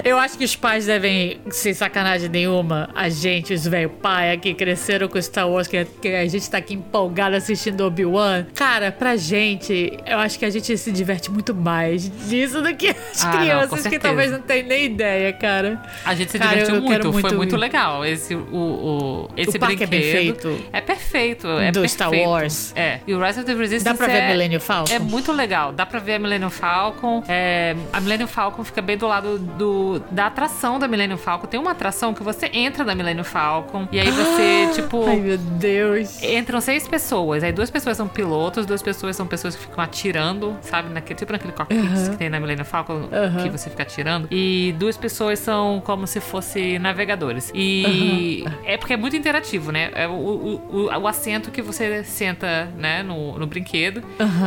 [0.05, 4.55] Eu acho que os pais devem, sem sacanagem nenhuma, a gente, os velho pai aqui,
[4.55, 8.47] cresceram com Star Wars, que, que a gente tá aqui empolgado assistindo Obi-Wan.
[8.55, 12.89] Cara, pra gente, eu acho que a gente se diverte muito mais disso do que
[12.89, 14.01] as Ah, não, crianças, que certeza.
[14.03, 15.83] talvez não tenham nem ideia, cara.
[16.05, 18.05] A gente se Cara, divertiu eu quero muito, foi muito muito legal.
[18.05, 20.65] Esse, o, o, esse O parque é brinquedo feito.
[20.73, 21.47] É perfeito.
[21.49, 21.89] É Do perfeito.
[21.89, 22.73] Star Wars.
[22.75, 23.01] É.
[23.07, 24.95] E o Rise of the Resistance Dá pra ver é, a Millennium Falcon?
[24.95, 25.73] É muito legal.
[25.73, 27.23] Dá pra ver a Millennium Falcon.
[27.29, 31.47] É, a Millennium Falcon fica bem do lado do, da atração da Millennium Falcon.
[31.47, 35.07] Tem uma atração que você entra na Millennium Falcon e aí você, tipo.
[35.07, 36.23] Ai, meu Deus.
[36.23, 40.57] Entram seis pessoas, aí duas pessoas são pilotos, duas pessoas são pessoas que ficam atirando,
[40.63, 40.91] sabe?
[40.91, 43.09] Naquele, tipo naquele cockpit que tem na Millennium Falcon,
[43.43, 44.29] que você fica atirando.
[44.31, 47.51] E duas pessoas são como se fossem navegadores.
[47.55, 49.91] E é porque é muito interativo, né?
[49.95, 54.03] É o, o, o, o assento que você senta, né, no, no brinquedo.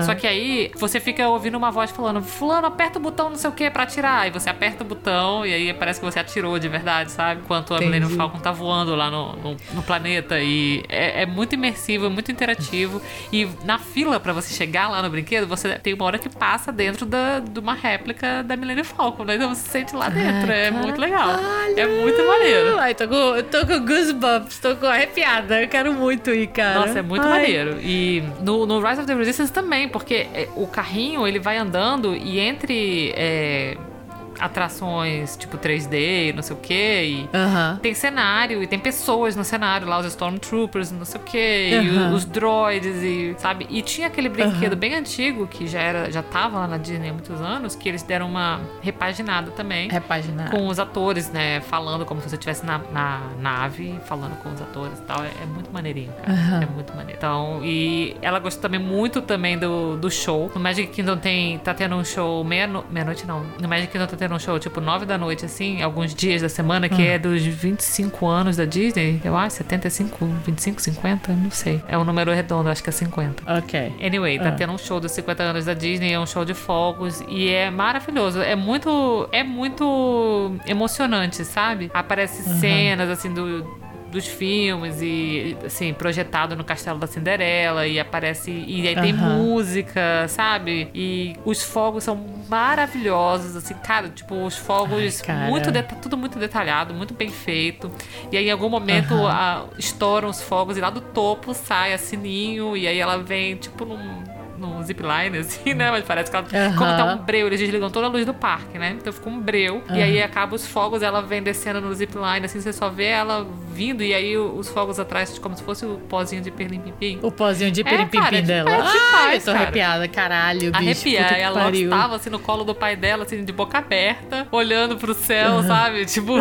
[0.05, 3.49] Só que aí você fica ouvindo uma voz falando: Fulano, aperta o botão não sei
[3.49, 4.21] o que pra atirar.
[4.21, 7.41] Aí você aperta o botão e aí parece que você atirou de verdade, sabe?
[7.41, 7.79] Enquanto a.
[7.79, 10.39] Millennium Falcon tá voando lá no, no, no planeta.
[10.39, 13.01] E é, é muito imersivo, é muito interativo.
[13.31, 16.71] E na fila pra você chegar lá no brinquedo, você tem uma hora que passa
[16.71, 19.35] dentro da, de uma réplica da Millennium Falcon, né?
[19.35, 20.51] Então você se sente lá dentro.
[20.51, 21.29] é muito legal.
[21.75, 22.77] É muito maneiro.
[22.79, 25.61] Ai, tô com, tô com goosebumps, tô com arrepiada.
[25.61, 26.79] Eu quero muito ir, cara.
[26.79, 27.29] Nossa, é muito Ai.
[27.29, 27.79] maneiro.
[27.81, 32.15] E no, no Rise of the Resistance também, porque é, o carrinho ele vai andando
[32.15, 33.94] e entre é, えー
[34.39, 36.73] atrações tipo 3D, não sei o que.
[36.73, 37.79] E Aham.
[37.81, 42.11] tem cenário e tem pessoas no cenário lá, os Stormtroopers, não sei o que, Aham.
[42.11, 43.67] o- os droids, e sabe?
[43.69, 47.13] E tinha aquele brinquedo bem antigo que já era, já tava lá na Disney há
[47.13, 49.89] muitos anos, que eles deram uma repaginada também.
[49.89, 50.49] Repaginar.
[50.51, 51.61] Com os atores, né?
[51.61, 55.23] Falando como se você estivesse na, na nave, falando com os atores e tal.
[55.23, 56.63] É, é muito maneirinho, cara.
[56.63, 57.17] É muito maneiro.
[57.17, 60.51] Então, e ela gostou também muito também do, do show.
[60.53, 63.43] No Magic Kingdom tem, tá tendo um show meia-noite, meia-noite não.
[63.61, 66.49] No Magic Kingdom tá tendo um show tipo nove da noite, assim, alguns dias da
[66.49, 69.21] semana, que é dos 25 anos da Disney.
[69.23, 71.81] Eu acho, 75, 25, 50, não sei.
[71.87, 73.43] É um número redondo, acho que é 50.
[73.57, 73.93] Ok.
[74.03, 74.51] Anyway, tá Ah.
[74.53, 77.69] tendo um show dos 50 anos da Disney, é um show de fogos e é
[77.69, 78.41] maravilhoso.
[78.41, 81.91] É muito, é muito emocionante, sabe?
[81.93, 88.51] Aparece cenas assim do dos filmes e assim projetado no castelo da Cinderela e aparece
[88.51, 90.89] e aí tem música, sabe?
[90.93, 92.15] E os fogos são
[92.47, 95.69] maravilhosos, assim, cara, tipo os fogos Ai, muito
[96.01, 97.91] tudo muito detalhado, muito bem feito.
[98.31, 99.29] E aí em algum momento Aham.
[99.31, 103.55] a- estouram os fogos e lá do topo sai a sininho e aí ela vem
[103.55, 104.23] tipo num,
[104.57, 105.91] num zipline, assim, né?
[105.91, 106.45] Mas parece que ela.
[106.53, 106.75] Aham.
[106.77, 108.95] Como tá um breu, eles desligam toda a luz do parque, né?
[108.99, 109.83] Então fica um breu.
[109.93, 113.45] E aí acaba os fogos, ela vem descendo no zipline, assim, você só vê ela
[113.71, 117.19] vindo e aí os fogos atrás, como se fosse o pozinho de perlim-pim-pim.
[117.21, 118.69] O pozinho de É, cara, pirim-pim é dela.
[118.71, 119.59] demais, Ai, eu tô cara.
[119.59, 120.75] arrepiada, caralho, bicho.
[120.77, 121.83] Arrepiar, que ela pariu.
[121.85, 126.05] estava assim no colo do pai dela, assim, de boca aberta, olhando pro céu, sabe?
[126.15, 126.33] Tipo.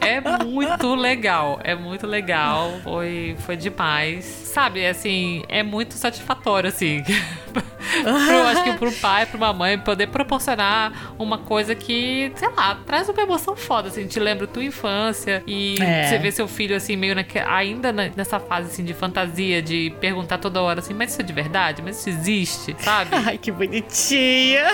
[0.00, 4.24] É muito legal, é muito legal, foi, foi demais.
[4.52, 7.02] Sabe, assim, é muito satisfatório, assim.
[8.04, 12.76] eu acho que pro pai, pra uma mãe, poder proporcionar uma coisa que, sei lá,
[12.86, 16.04] traz uma emoção foda, assim, te lembra tua infância e É.
[16.08, 19.92] você vê seu filho, assim, meio naque, ainda na- nessa fase, assim, de fantasia, de
[20.00, 21.82] perguntar toda hora, assim, mas isso é de verdade?
[21.82, 23.10] Mas isso existe, sabe?
[23.26, 24.64] Ai, que bonitinha.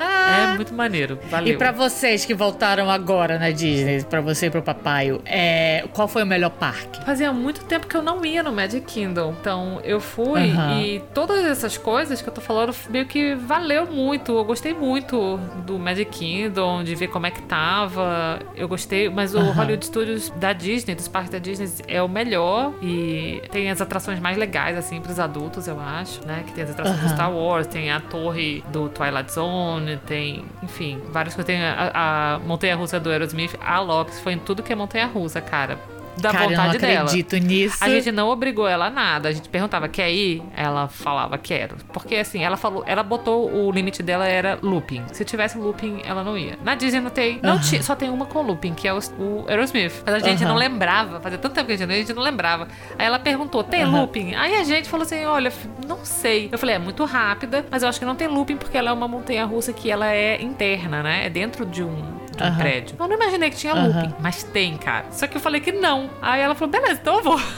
[0.00, 1.54] É muito maneiro, valeu.
[1.54, 6.06] E pra vocês que voltaram agora na Disney, pra você e pro papai, é, qual
[6.08, 7.04] foi o melhor parque?
[7.04, 9.34] Fazia muito tempo que eu não ia no Magic Kingdom.
[9.40, 10.80] Então eu fui Aham.
[10.80, 14.32] e todas essas coisas que eu tô falando meio que valeu muito.
[14.36, 18.38] Eu gostei muito do Magic Kingdom, de ver como é que tava.
[18.54, 19.52] Eu gostei, mas o Aham.
[19.52, 22.72] Hollywood Studios da Disney, dos parques da Disney, é o melhor.
[22.82, 26.44] E tem as atrações mais legais, assim, pros adultos, eu acho, né?
[26.46, 27.14] Que tem as atrações do Aham.
[27.14, 31.46] Star Wars, tem a torre do Twilight Zone, tem, enfim, várias coisas.
[31.46, 35.06] Tem a, a montanha russa do Aerosmith, a Lox, foi em tudo que é montanha
[35.06, 35.78] russa, cara.
[36.16, 37.04] Da Cara, eu não vontade dela.
[37.10, 37.78] acredito nisso.
[37.80, 39.28] A gente não obrigou ela a nada.
[39.30, 40.42] A gente perguntava, quer ir?
[40.54, 41.76] Ela falava, quero.
[41.92, 45.02] Porque assim, ela falou, ela botou o limite dela era looping.
[45.12, 46.58] Se tivesse looping, ela não ia.
[46.62, 47.40] Na Disney não tem.
[47.42, 47.60] Não Aham.
[47.60, 50.02] tinha, só tem uma com looping, que é o, o Aerosmith.
[50.04, 50.52] Mas a gente Aham.
[50.52, 51.20] não lembrava.
[51.20, 52.68] Fazia tanto tempo que a gente a gente não lembrava.
[52.98, 54.00] Aí ela perguntou, tem Aham.
[54.00, 54.34] looping?
[54.34, 55.52] Aí a gente falou assim: olha,
[55.86, 56.48] não sei.
[56.52, 58.92] Eu falei, é muito rápida, mas eu acho que não tem looping porque ela é
[58.92, 61.26] uma montanha russa que ela é interna, né?
[61.26, 62.02] É dentro de um,
[62.36, 62.58] de um Aham.
[62.58, 62.96] prédio.
[62.98, 65.06] Eu não imaginei que tinha looping, mas tem, cara.
[65.10, 66.10] Só que eu falei que não.
[66.20, 67.40] Aí ela falou, beleza, então eu vou.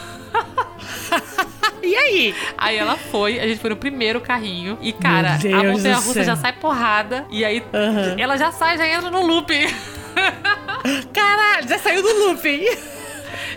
[1.82, 2.34] E aí?
[2.56, 4.78] Aí ela foi, a gente foi no primeiro carrinho.
[4.80, 7.26] E, cara, a montanha do russa já sai porrada.
[7.30, 8.16] E aí Aham.
[8.18, 9.66] ela já sai, já entra no looping.
[11.12, 12.64] Caralho, já saiu do looping.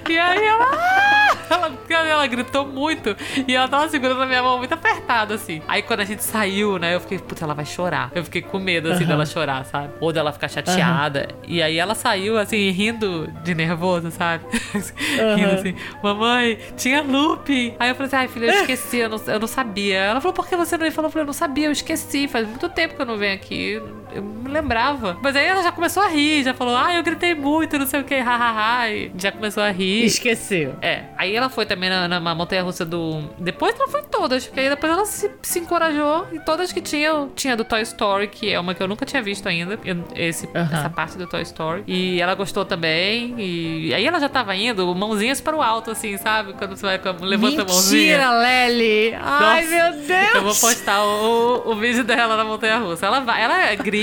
[0.10, 1.17] E aí ela, "Ah!"
[1.90, 2.08] ela.
[2.08, 3.16] Ela gritou muito.
[3.48, 5.62] E ela tava segurando a minha mão muito apertada, assim.
[5.68, 8.12] Aí quando a gente saiu, né, eu fiquei, puta, ela vai chorar.
[8.14, 9.12] Eu fiquei com medo, assim, Aham.
[9.12, 9.94] dela chorar, sabe?
[10.00, 11.28] Ou dela ficar chateada.
[11.48, 14.46] E aí ela saiu, assim, rindo de nervoso, sabe?
[15.36, 17.76] rindo assim, mamãe, tinha looping.
[17.80, 19.98] Aí eu falei assim, ai, filha, eu esqueci, eu não, eu não sabia.
[19.98, 20.92] Ela falou, por que você não ia?
[20.92, 22.28] Falou, eu falei, eu não sabia, eu esqueci.
[22.28, 23.82] Faz muito tempo que eu não venho aqui.
[24.13, 25.17] Eu me lembrava.
[25.22, 28.02] Mas aí ela já começou a rir, já falou, ai, eu gritei muito, não sei
[28.02, 28.89] o que, hahaha.
[28.89, 30.06] E já começou a rir.
[30.06, 30.76] Esqueceu.
[30.82, 33.24] É, aí ela foi também na, na montanha russa do.
[33.38, 36.82] Depois ela foi em todas, porque aí depois ela se, se encorajou e todas que
[36.82, 37.30] tinham.
[37.36, 39.80] Tinha do Toy Story, que é uma que eu nunca tinha visto ainda,
[40.15, 40.70] esse, Aham.
[40.78, 41.84] essa parte do Toy Story.
[41.88, 43.36] E ela gostou também.
[43.38, 46.54] E aí ela já tava indo, mãozinhas para o alto, assim, sabe?
[46.54, 48.17] Quando você vai, levanta a mãozinha.
[48.17, 49.15] Mentira, Lely.
[49.22, 50.36] Ai, Nossa, meu Deus.
[50.36, 53.06] Eu vou postar o, o vídeo dela na montanha russa.
[53.06, 53.98] Ela vai, ela grita,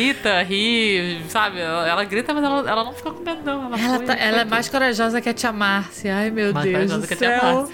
[0.46, 1.60] ri, sabe?
[1.60, 3.66] Ela, ela grita, mas ela, ela não fica com medo, não.
[3.66, 6.14] Ela, Ela, foi- tá- ela é mais corajosa que a Tia Márcia.
[6.16, 7.68] Ai, meu Mais Deus corajosa do que a Tia céu.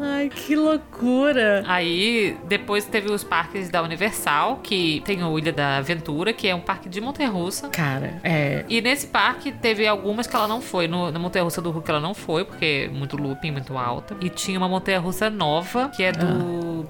[0.00, 1.64] Ai, que loucura.
[1.66, 6.54] Aí, depois teve os parques da Universal, que tem o Ilha da Aventura, que é
[6.54, 7.68] um parque de montanha-russa.
[7.68, 8.64] Cara, é...
[8.68, 10.86] E nesse parque teve algumas que ela não foi.
[10.86, 14.16] No, na montanha-russa do Hulk ela não foi, porque é muito looping, muito alta.
[14.20, 16.26] E tinha uma montanha-russa nova, que é do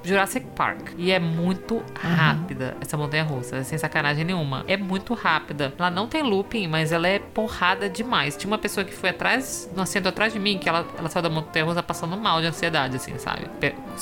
[0.03, 0.91] Jurassic Park.
[0.97, 4.65] E é muito rápida essa montanha russa, sem sacanagem nenhuma.
[4.67, 5.73] É muito rápida.
[5.79, 8.37] Ela não tem looping, mas ela é porrada demais.
[8.37, 11.23] Tinha uma pessoa que foi atrás, no assento atrás de mim, que ela, ela saiu
[11.23, 13.47] da montanha russa passando mal de ansiedade, assim, sabe?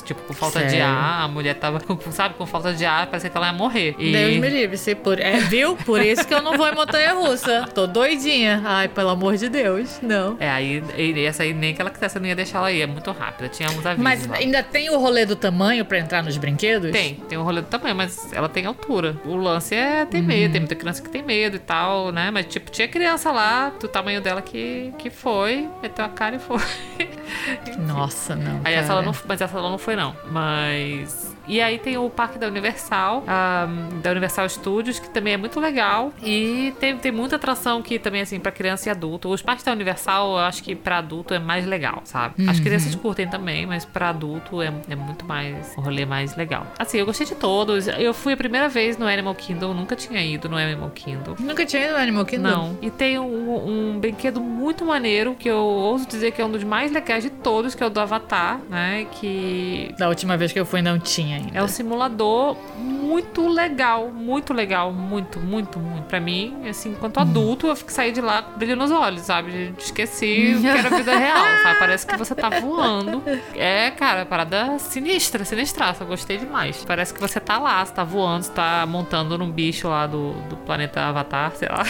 [0.04, 0.87] Tipo, com falta de Sério?
[0.87, 3.94] ar, a mulher tava, com, sabe, com falta de ar, parecia que ela ia morrer.
[3.98, 4.12] E...
[4.12, 5.18] Deus me livre, se por...
[5.18, 5.76] É, viu?
[5.76, 7.66] Por isso que eu não vou em montanha russa.
[7.74, 8.62] Tô doidinha.
[8.64, 10.00] Ai, pelo amor de Deus.
[10.02, 10.37] Não.
[10.38, 10.82] É, aí
[11.24, 12.82] essa aí nem que ela quisesse, não ia deixar ela ir.
[12.82, 13.48] É muito rápida.
[13.48, 14.37] Tinha uns avisos Mas lá.
[14.37, 16.90] ainda tem o rolê do tamanho pra entrar nos brinquedos?
[16.92, 19.16] Tem, tem um rolê do tamanho, mas ela tem altura.
[19.24, 20.24] O lance é ter Uhum.
[20.24, 22.30] medo, tem muita criança que tem medo e tal, né?
[22.30, 26.38] Mas, tipo, tinha criança lá do tamanho dela que, que foi, meteu a cara e
[26.38, 26.59] foi.
[27.78, 28.61] Nossa, não.
[28.64, 29.00] Aí essa cara.
[29.00, 30.16] ela não, mas essa ela não foi, não.
[30.30, 31.36] Mas.
[31.46, 33.66] E aí tem o parque da Universal, ah,
[34.02, 36.12] da Universal Studios, que também é muito legal.
[36.22, 39.28] E tem, tem muita atração que também, assim, pra criança e adulto.
[39.28, 42.48] Os parques da Universal, eu acho que pra adulto é mais legal, sabe?
[42.48, 45.74] As crianças curtem também, mas pra adulto é, é muito mais.
[45.76, 46.66] um rolê mais legal.
[46.78, 47.87] Assim, eu gostei de todos.
[47.88, 51.37] Eu fui a primeira vez no Animal Kingdom, nunca tinha ido no Animal Kingdom.
[51.38, 52.48] Nunca tinha ido no Animal Kingdom?
[52.48, 52.78] Não.
[52.82, 56.64] E tem um, um brinquedo muito maneiro que eu ouso dizer que é um dos
[56.64, 59.06] mais legais de todos, que é o do Avatar, né?
[59.12, 61.59] Que Da última vez que eu fui não tinha ainda.
[61.59, 66.05] é um simulador muito legal, muito legal, muito, muito, muito.
[66.07, 69.75] Pra mim, assim, enquanto adulto, eu fico saí de lá brilho nos olhos, sabe?
[69.79, 71.79] Esqueci que era vida real, sabe?
[71.79, 73.22] Parece que você tá voando.
[73.55, 76.05] É, cara, parada sinistra, sinistraça.
[76.05, 76.85] Gostei demais.
[76.85, 80.33] Parece que você tá lá, você tá voando, você tá montando num bicho lá do,
[80.49, 81.85] do planeta Avatar, sei lá.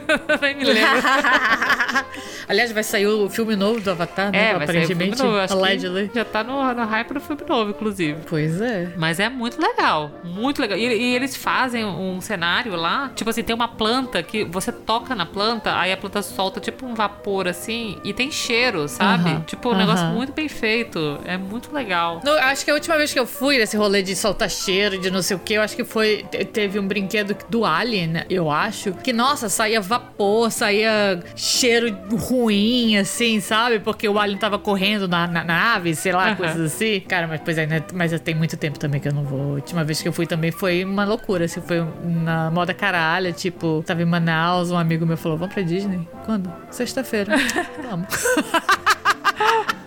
[0.40, 1.02] Nem me lembro.
[2.48, 4.50] Aliás, vai sair o filme novo do Avatar, né?
[4.50, 5.52] É, vai sair o filme Aparentemente, novo.
[5.54, 6.10] allegedly.
[6.14, 8.18] já tá no, no hype do filme novo, inclusive.
[8.28, 8.92] Pois é.
[8.96, 10.76] Mas é muito legal, muito legal.
[10.76, 15.14] E, e eles fazem um cenário lá, tipo assim, tem uma planta que você toca
[15.14, 19.30] na planta, aí a planta solta tipo um vapor assim, e tem cheiro, sabe?
[19.30, 20.14] Aham, Tipo, um negócio aham.
[20.14, 21.18] muito bem feito.
[21.24, 22.20] É muito legal.
[22.24, 25.10] No- acho que a última vez que eu fui nesse rolê de soltar cheiro, de
[25.10, 26.24] não sei o que, eu acho que foi.
[26.30, 28.92] te- Teve um brinquedo do Alien, eu acho.
[28.92, 33.80] Que, nossa, saía vapor, saía cheiro ruim, assim, sabe?
[33.80, 37.00] Porque o Alien tava correndo na, na nave, sei lá, coisas assim.
[37.00, 37.82] Cara, mas pois é, né?
[37.92, 39.40] Mas já tem muito tempo também que eu não vou.
[39.40, 43.32] A última vez que eu fui também foi uma loucura, assim, foi na moda caralho,
[43.32, 46.08] tipo, tava em Manaus, um amigo meu falou: vamos pra Disney?
[46.24, 46.52] Quando?
[46.70, 47.34] Sexta-feira.
[47.82, 48.08] vamos.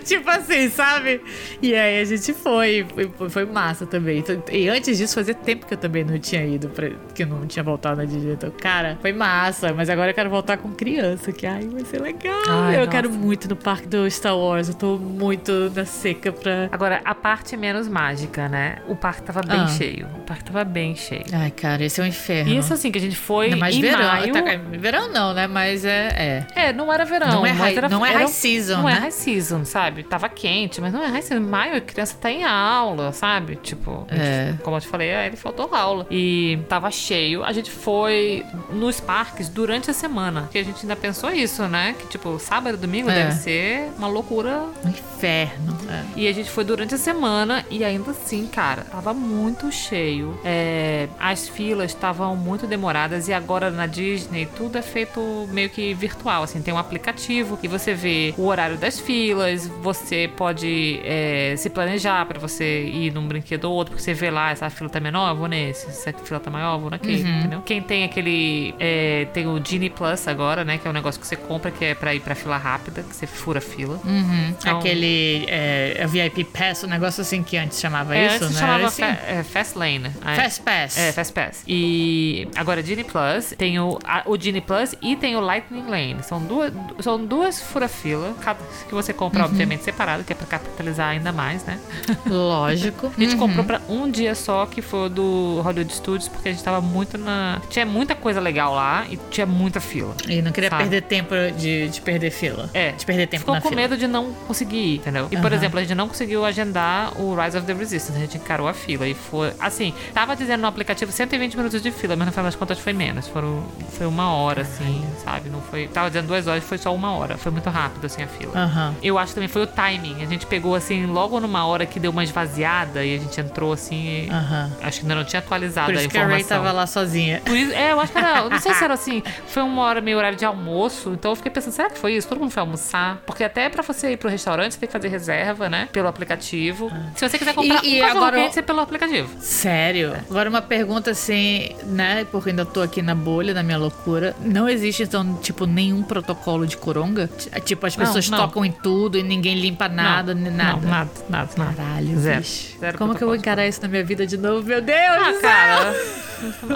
[0.04, 1.20] tipo assim, sabe?
[1.62, 2.86] E aí a gente foi,
[3.16, 4.18] foi, foi massa também.
[4.18, 7.26] Então, E antes disso, fazia tempo que eu também não tinha ido, pra, que eu
[7.26, 8.32] não tinha voltado na Disney.
[8.32, 9.72] Então, cara, foi massa.
[9.72, 12.40] Mas agora eu quero voltar com criança, que ai, vai ser legal.
[12.48, 12.90] Ai, eu nossa.
[12.90, 14.68] quero muito no parque do Star Wars.
[14.68, 16.68] Eu tô muito na seca pra.
[16.72, 18.76] Agora, a parte menos mágica, né?
[18.88, 19.66] O parque tava bem Ah.
[19.68, 20.06] cheio.
[20.16, 21.24] O parque tava bem cheio.
[21.32, 22.50] Ai, cara, esse é um inferno.
[22.52, 23.98] E isso assim, que a gente foi Ainda mais em verão.
[24.06, 24.32] maio.
[24.32, 24.40] Tá-
[24.78, 25.46] verão não, né?
[25.46, 26.46] Mas é.
[26.54, 26.68] é.
[26.68, 27.28] É, não era verão.
[27.28, 29.00] Não é high- era, não é high season, Não é né?
[29.00, 29.89] high season, sabe?
[30.08, 31.40] Tava quente, mas não é season.
[31.44, 33.56] Maio a criança tá em aula, sabe?
[33.56, 34.54] Tipo, É.
[34.62, 36.06] como eu te falei, ele faltou aula.
[36.10, 37.42] E tava cheio.
[37.44, 40.48] A gente foi nos parques durante a semana.
[40.50, 41.94] Que a gente ainda pensou isso, né?
[41.98, 43.14] Que tipo, sábado e domingo É.
[43.14, 45.76] deve ser uma loucura Um inferno.
[45.90, 46.02] É.
[46.16, 50.38] e a gente foi durante a semana e ainda assim, cara, tava muito cheio.
[50.44, 55.92] É, as filas estavam muito demoradas e agora na Disney tudo é feito meio que
[55.94, 61.54] virtual, assim, tem um aplicativo e você vê o horário das filas, você pode é,
[61.56, 64.88] se planejar pra você ir num brinquedo ou outro, porque você vê lá, essa fila
[64.90, 67.60] tá menor, eu vou nesse, essa fila tá maior, eu vou naquele, entendeu?
[67.62, 71.26] Quem tem aquele, é, tem o Genie Plus agora, né, que é um negócio que
[71.26, 73.98] você compra que é pra ir pra fila rápida, que você fura a fila.
[74.04, 74.54] Uhum.
[74.58, 78.60] Então- Aquele é, VIP Pass, um negócio assim que antes chamava É, isso, antes né?
[78.60, 79.02] chamava assim?
[79.02, 80.10] é, Fast Lane.
[80.22, 80.98] Aí- Fast Pass.
[80.98, 81.64] É, Fast Pass.
[81.66, 86.16] E agora Genie Plus, tem o, a- o Genie Plus e tem o Lightning Lane.
[86.22, 91.08] São duas, são duas fura-fila, cada- que você compra, obviamente, separado, que é pra capitalizar
[91.10, 91.78] ainda mais, né?
[92.26, 93.12] Lógico.
[93.16, 96.62] A gente comprou pra um dia só, que foi do Hollywood Studios, porque a gente
[96.62, 97.60] tava muito na.
[97.68, 100.14] Tinha muita coisa legal lá e tinha muita fila.
[100.28, 100.82] E não queria Sabe?
[100.84, 102.70] perder tempo de, de perder fila.
[102.72, 102.92] É.
[102.92, 103.80] De perder tempo Ficou na com fila.
[103.80, 105.28] medo de não conseguir ir, entendeu?
[105.30, 105.54] E, por Aham.
[105.56, 108.16] exemplo, a gente não conseguiu agendar o Rise of the Resistance.
[108.16, 109.52] A gente encarou a fila e foi.
[109.58, 112.92] Assim, tava dizendo no aplicativo 120 minutos de fila, mas no final das contas foi
[112.92, 113.28] menos.
[113.28, 115.48] Foram, foi uma hora, assim, sabe?
[115.50, 115.88] Não foi.
[115.88, 117.36] Tava dizendo duas horas, foi só uma hora.
[117.36, 118.52] Foi muito rápido, assim, a fila.
[118.56, 118.94] Aham.
[119.02, 120.22] Eu acho que também foi o timing.
[120.22, 123.72] A gente pegou, assim, logo numa hora que deu uma esvaziada e a gente entrou,
[123.72, 124.26] assim.
[124.26, 124.70] e- Aham.
[124.82, 126.58] Acho que ainda não tinha atualizado Por a isso que a Ray informação.
[126.64, 127.42] tava lá sozinha.
[127.44, 128.38] Por isso, é, eu acho que era.
[128.40, 129.22] eu Não sei se era assim.
[129.48, 131.10] Foi uma hora meio horário de almoço.
[131.12, 132.28] Então eu fiquei pensando, será que foi isso?
[132.28, 133.18] Todo mundo foi almoçar?
[133.26, 135.88] Porque até pra você ir pro restaurante, você tem que fazer reserva, né?
[135.92, 136.90] Pelo aplicativo.
[137.16, 139.28] Se você quiser comprar E- e um cachorro agora- quente, é pelo aplicativo.
[139.40, 140.14] Sério?
[140.30, 142.24] Agora uma pergunta assim, né?
[142.30, 144.34] Porque ainda tô aqui na bolha da minha loucura.
[144.40, 147.28] Não existe, então, tipo, nenhum protocolo de coronga?
[147.64, 148.38] Tipo, as Não, pessoas não.
[148.38, 150.80] tocam em tudo e ninguém ninguém limpa nada, não, nada.
[150.80, 151.74] Não, nada, nada, nada.
[151.74, 152.40] Caralho, Zero.
[152.40, 152.78] bicho.
[152.78, 154.66] Zero Como que eu vou encarar isso na minha vida de novo?
[154.66, 155.94] Meu Deus Ah, cara.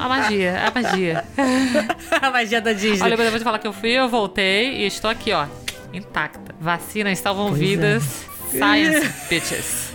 [0.02, 1.24] A magia, a magia.
[2.20, 3.02] a magia da Disney.
[3.02, 5.46] Olha, vou te falar que eu fui, eu voltei e estou aqui, ó,
[5.92, 6.54] intacta.
[6.60, 7.64] Vacinas salvam Pois é.
[7.64, 8.26] vidas.
[8.50, 9.94] Science, bitches.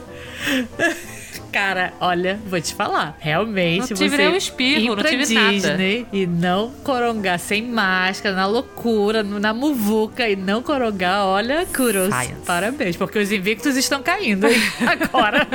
[1.51, 3.17] Cara, olha, vou te falar.
[3.19, 5.51] Realmente, Não tive você nem um espirro, ir não tive nada.
[5.51, 12.09] Disney e não corongar sem máscara, na loucura, na muvuca e não corongar, olha, kudos.
[12.13, 12.45] Science.
[12.45, 15.47] Parabéns, porque os invictos estão caindo hein, agora.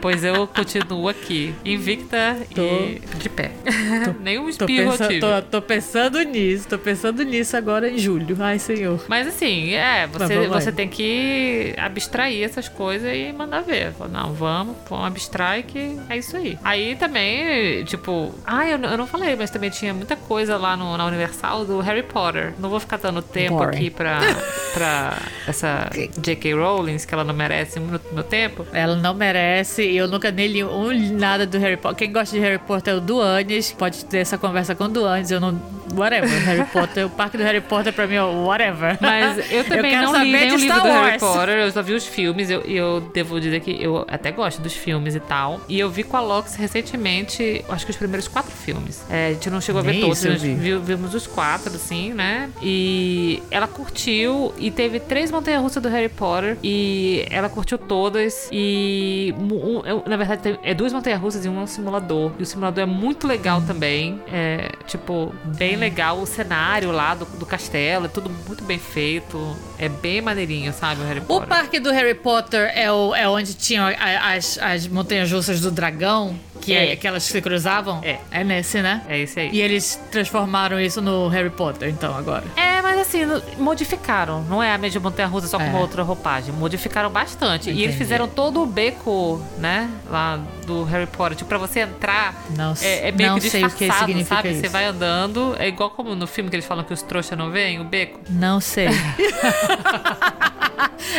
[0.00, 3.50] Pois eu continuo aqui, invicta Tô- e de pé.
[4.20, 5.20] Nenhum tô, espirro eu pensando, tive.
[5.20, 8.36] tô, tô pensando nisso, tô pensando nisso agora em julho.
[8.38, 9.04] Ai, senhor.
[9.08, 13.92] Mas assim, é, você, você tem que abstrair essas coisas e mandar ver.
[14.12, 16.58] Não, vamos, vamos abstrair que é isso aí.
[16.64, 20.76] Aí também, tipo, ah, eu, não- eu não falei, mas também tinha muita coisa lá
[20.76, 22.54] no, na Universal do Harry Potter.
[22.58, 23.76] Não vou ficar dando tempo Boring.
[23.76, 24.20] aqui pra,
[24.74, 26.54] pra essa J.K.
[26.54, 28.66] Rowling, que ela não merece muito meu tempo.
[28.72, 31.98] Ela não merece e eu nunca nem li um, nada do Harry Potter.
[31.98, 33.72] Quem gosta de Harry Potter é o Duanes.
[33.72, 35.30] Pode ter essa conversa com o Duanes.
[35.30, 35.77] Eu não.
[35.94, 36.28] Whatever.
[36.44, 37.06] Harry Potter.
[37.06, 38.96] O parque do Harry Potter pra mim é whatever.
[39.00, 41.18] Mas eu também quero não li nem o livro do Harry.
[41.18, 44.60] Potter, eu só vi os filmes, e eu, eu devo dizer que eu até gosto
[44.60, 45.60] dos filmes e tal.
[45.68, 49.02] E eu vi com a Lox recentemente, acho que os primeiros quatro filmes.
[49.10, 50.54] É, a gente não chegou a ver Nem todos, eu nós vi.
[50.54, 52.50] vi- vimos os quatro, assim, né?
[52.62, 59.34] E ela curtiu, e teve três montanhas-russas do Harry Potter, e ela curtiu todas, e
[59.38, 62.32] um- eu- na verdade tem- é duas montanhas-russas e um é um simulador.
[62.38, 67.24] E o simulador é muito legal também, é, tipo, bem legal o cenário lá do,
[67.24, 71.48] do castelo, é tudo muito bem feito, é bem maneirinho, sabe, o Harry O Potter.
[71.48, 73.86] parque do Harry Potter é, o, é onde tinham
[74.24, 76.92] as, as montanhas russas do dragão, que é É.
[76.92, 78.00] aquelas que se cruzavam?
[78.02, 78.18] É.
[78.30, 79.02] É nesse, né?
[79.08, 79.50] É esse aí.
[79.52, 82.44] E eles transformaram isso no Harry Potter, então, agora.
[82.56, 83.20] É, mas assim,
[83.58, 84.42] modificaram.
[84.44, 85.68] Não é a mesma montanha-russa só com É.
[85.68, 86.52] uma outra roupagem.
[86.52, 87.68] Modificaram bastante.
[87.68, 87.96] E eles Entendi.
[87.98, 89.88] fizeram todo o beco, né?
[90.10, 91.36] Lá do Harry Potter.
[91.36, 94.50] Tipo, pra você entrar, Não, é, é meio não que sei o que significa sabe?
[94.50, 94.60] isso.
[94.60, 95.54] Você vai andando.
[95.58, 98.20] É igual como no filme que eles falam que os trouxas não veem, o beco.
[98.28, 98.88] Não sei.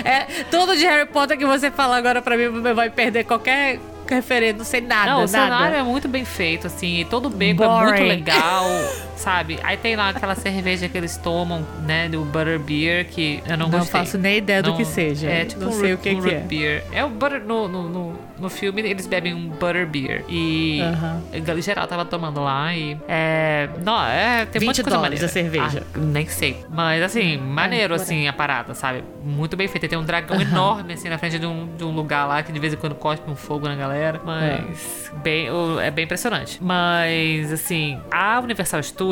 [0.03, 4.57] é, tudo de Harry Potter que você fala agora pra mim vai perder qualquer referência,
[4.57, 5.27] não sei nada, não, o nada.
[5.27, 7.01] cenário é muito bem feito, assim.
[7.01, 7.85] E todo o beco é Boring.
[7.89, 8.65] muito legal,
[9.19, 9.59] sabe?
[9.63, 12.07] Aí tem lá aquela cerveja que eles tomam, né?
[12.09, 13.99] Do Butterbeer, que eu não, Não gostei.
[14.01, 15.29] faço nem ideia do Não- que seja.
[15.29, 16.39] É tipo não um sei o que, um que é.
[16.39, 16.83] beer.
[16.91, 21.21] É o butter no, no, no, no filme eles bebem um butterbeer e Aham.
[21.33, 25.27] em geral tava tomando lá e é, não, é tem 20 muita coisa dólares a
[25.27, 25.83] cerveja.
[25.93, 29.03] Ah, nem sei, mas assim, maneiro assim a parada, sabe?
[29.23, 29.87] Muito bem feita.
[29.87, 32.59] Tem um dragão enorme assim na frente de um, de um lugar lá que de
[32.59, 36.57] vez em quando cospe um fogo na galera, mas bem, o- é bem impressionante.
[36.63, 39.08] Mas assim, a Universal Studios,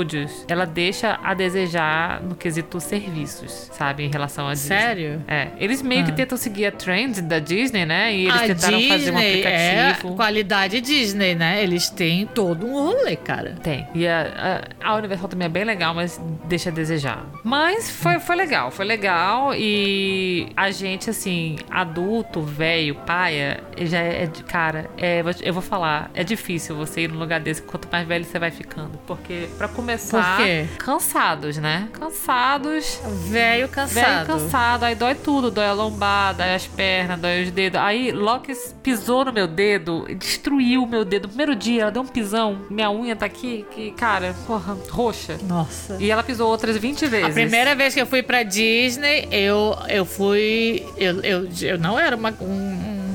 [0.48, 4.78] ela deixa a desejar no quesito serviços, sabe, em relação a Disney.
[4.78, 5.24] Sério?
[5.28, 6.16] É, eles meio que Ah.
[6.16, 8.14] tentam seguir a trend da Disney, né?
[8.14, 10.14] E eles a tentaram Disney fazer um aplicativo.
[10.14, 11.64] É qualidade Disney, né?
[11.64, 13.56] Eles têm todo um rolê, cara.
[13.64, 13.88] Tem.
[13.94, 17.26] E a, a, a Universal também é bem legal, mas deixa a desejar.
[17.44, 19.54] Mas foi, foi legal, foi legal.
[19.56, 24.26] E a gente, assim, adulto, velho, paia, já é.
[24.26, 28.08] de- Cara, é, eu vou falar, é difícil você ir num lugar desse quanto mais
[28.08, 28.98] velho você vai ficando.
[29.06, 30.66] Porque, pra começar, Por quê?
[30.78, 31.88] cansados, né?
[31.94, 33.00] Cansados.
[33.30, 34.04] Velho cansado.
[34.04, 37.80] Velho cansado, aí dói tudo, dói a lombada, dói as pernas, dói os dedos.
[37.80, 41.24] Aí Locks pisou no meu dedo, destruiu o meu dedo.
[41.24, 45.38] No primeiro dia, ela deu um pisão, minha unha tá aqui, que, cara, porra, roxa.
[45.44, 45.96] Nossa.
[46.00, 47.30] E ela pisou outras 20 vezes.
[47.30, 50.86] A primeira vez que eu fui pra Disney, eu, eu fui.
[50.98, 53.07] Eu, eu, eu não era uma, um, um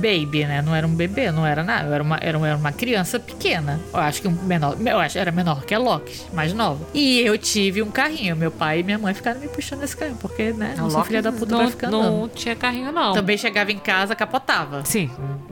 [0.00, 0.62] baby, né?
[0.62, 1.88] Não era um bebê, não era nada.
[1.88, 3.80] Eu era uma, era uma, era uma criança pequena.
[3.92, 4.76] Eu acho que um menor.
[4.80, 6.86] Eu acho que era menor que a Loki, mais nova.
[6.94, 8.34] E eu tive um carrinho.
[8.36, 10.74] Meu pai e minha mãe ficaram me puxando nesse carrinho, porque, né?
[10.76, 12.20] Não sou filha da puta não, pra ficar andando.
[12.20, 13.12] não tinha carrinho, não.
[13.12, 14.84] Também chegava em casa, capotava.
[14.84, 15.10] Sim,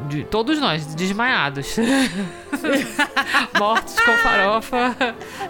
[0.08, 1.76] de, todos nós, desmaiados.
[3.58, 4.96] Mortos com farofa,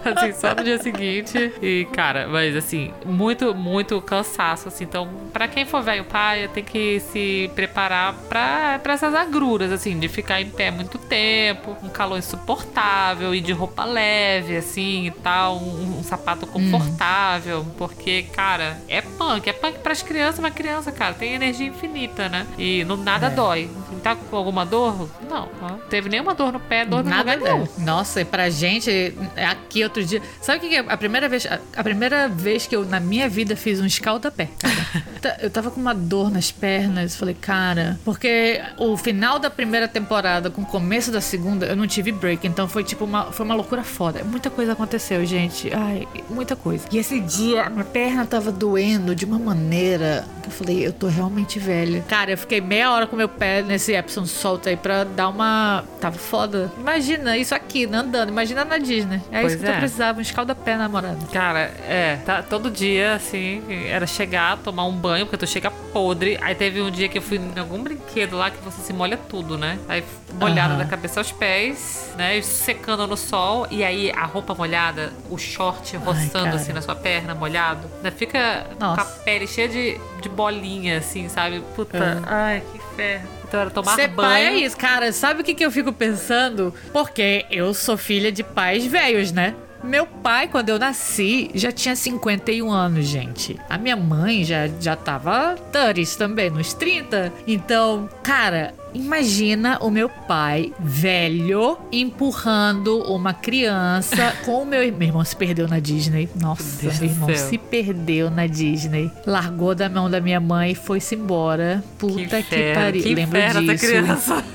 [0.03, 1.53] assim, só no dia seguinte.
[1.61, 4.83] E, cara, mas assim, muito, muito cansaço, assim.
[4.83, 9.97] Então, pra quem for velho pai, tem que se preparar pra, pra essas agruras, assim,
[9.99, 15.11] de ficar em pé muito tempo, um calor insuportável e de roupa leve, assim, e
[15.11, 20.91] tal, um, um sapato confortável, porque, cara, é punk, é punk pras crianças, mas criança,
[20.91, 22.45] cara, tem energia infinita, né?
[22.57, 23.29] E não, nada É.
[23.29, 23.69] dói.
[23.99, 25.09] Tá com alguma dor?
[25.29, 27.67] Não, não teve nenhuma dor no pé, dor no Nada lugar nenhum.
[27.79, 30.21] Nossa, e pra gente, é aqui outro dia.
[30.41, 30.79] Sabe o que que é?
[30.87, 34.49] A primeira vez, a, a primeira vez que eu na minha vida fiz um escalda-pé,
[34.59, 34.79] cara.
[35.21, 37.15] Ta- eu tava com uma dor nas pernas.
[37.15, 41.85] Falei, cara, porque o final da primeira temporada com o começo da segunda, eu não
[41.87, 42.47] tive break.
[42.47, 44.23] Então foi tipo uma, foi uma loucura foda.
[44.23, 45.69] Muita coisa aconteceu, gente.
[45.73, 46.85] Ai, muita coisa.
[46.91, 51.07] E esse dia, minha perna tava doendo de uma maneira que eu falei, eu tô
[51.07, 52.01] realmente velha.
[52.07, 55.83] Cara, eu fiquei meia hora com meu pé nesse Epsom Salt aí pra dar uma.
[55.99, 56.71] Tava foda.
[56.77, 58.29] Imagina isso aqui, né, andando.
[58.29, 59.21] Imagina na Disney.
[59.31, 59.73] É Pois isso que é.
[59.73, 61.25] eu precisava, um escalda-pé namorado.
[61.31, 66.37] Cara, é, tá, todo dia, assim, era chegar, tomar um banho, porque tu chega podre.
[66.41, 69.17] Aí teve um dia que eu fui em algum brinquedo lá que você se molha
[69.17, 69.77] tudo, né?
[69.87, 70.83] Aí molhada Aham.
[70.83, 72.41] da cabeça aos pés, né?
[72.41, 73.67] Secando no sol.
[73.69, 76.55] E aí a roupa molhada, o short roçando cara.
[76.55, 77.87] assim na sua perna, molhado.
[78.03, 78.11] Né?
[78.11, 79.03] Fica Nossa.
[79.03, 81.61] com a pele cheia de, de bolinha, assim, sabe?
[81.75, 83.38] Puta, ai, que inferno.
[83.49, 84.15] Então era tomar Ser banho.
[84.29, 85.11] pai é isso, cara.
[85.11, 86.71] Sabe o que, que eu fico pensando?
[86.93, 89.55] Porque eu sou filha de pais velhos, né?
[89.83, 93.57] Meu pai, quando eu nasci, já tinha 51 anos, gente.
[93.69, 97.31] A minha mãe já, já tava 30 também, nos 30.
[97.47, 105.23] Então, cara, imagina o meu pai, velho, empurrando uma criança com o meu, meu irmão.
[105.23, 106.29] se perdeu na Disney.
[106.39, 109.11] Nossa, meu do irmão se perdeu na Disney.
[109.25, 111.83] Largou da mão da minha mãe e foi-se embora.
[111.97, 113.03] Puta que, inferno, pariu.
[113.03, 113.71] Que Lembro disso.
[113.71, 114.45] essa criança.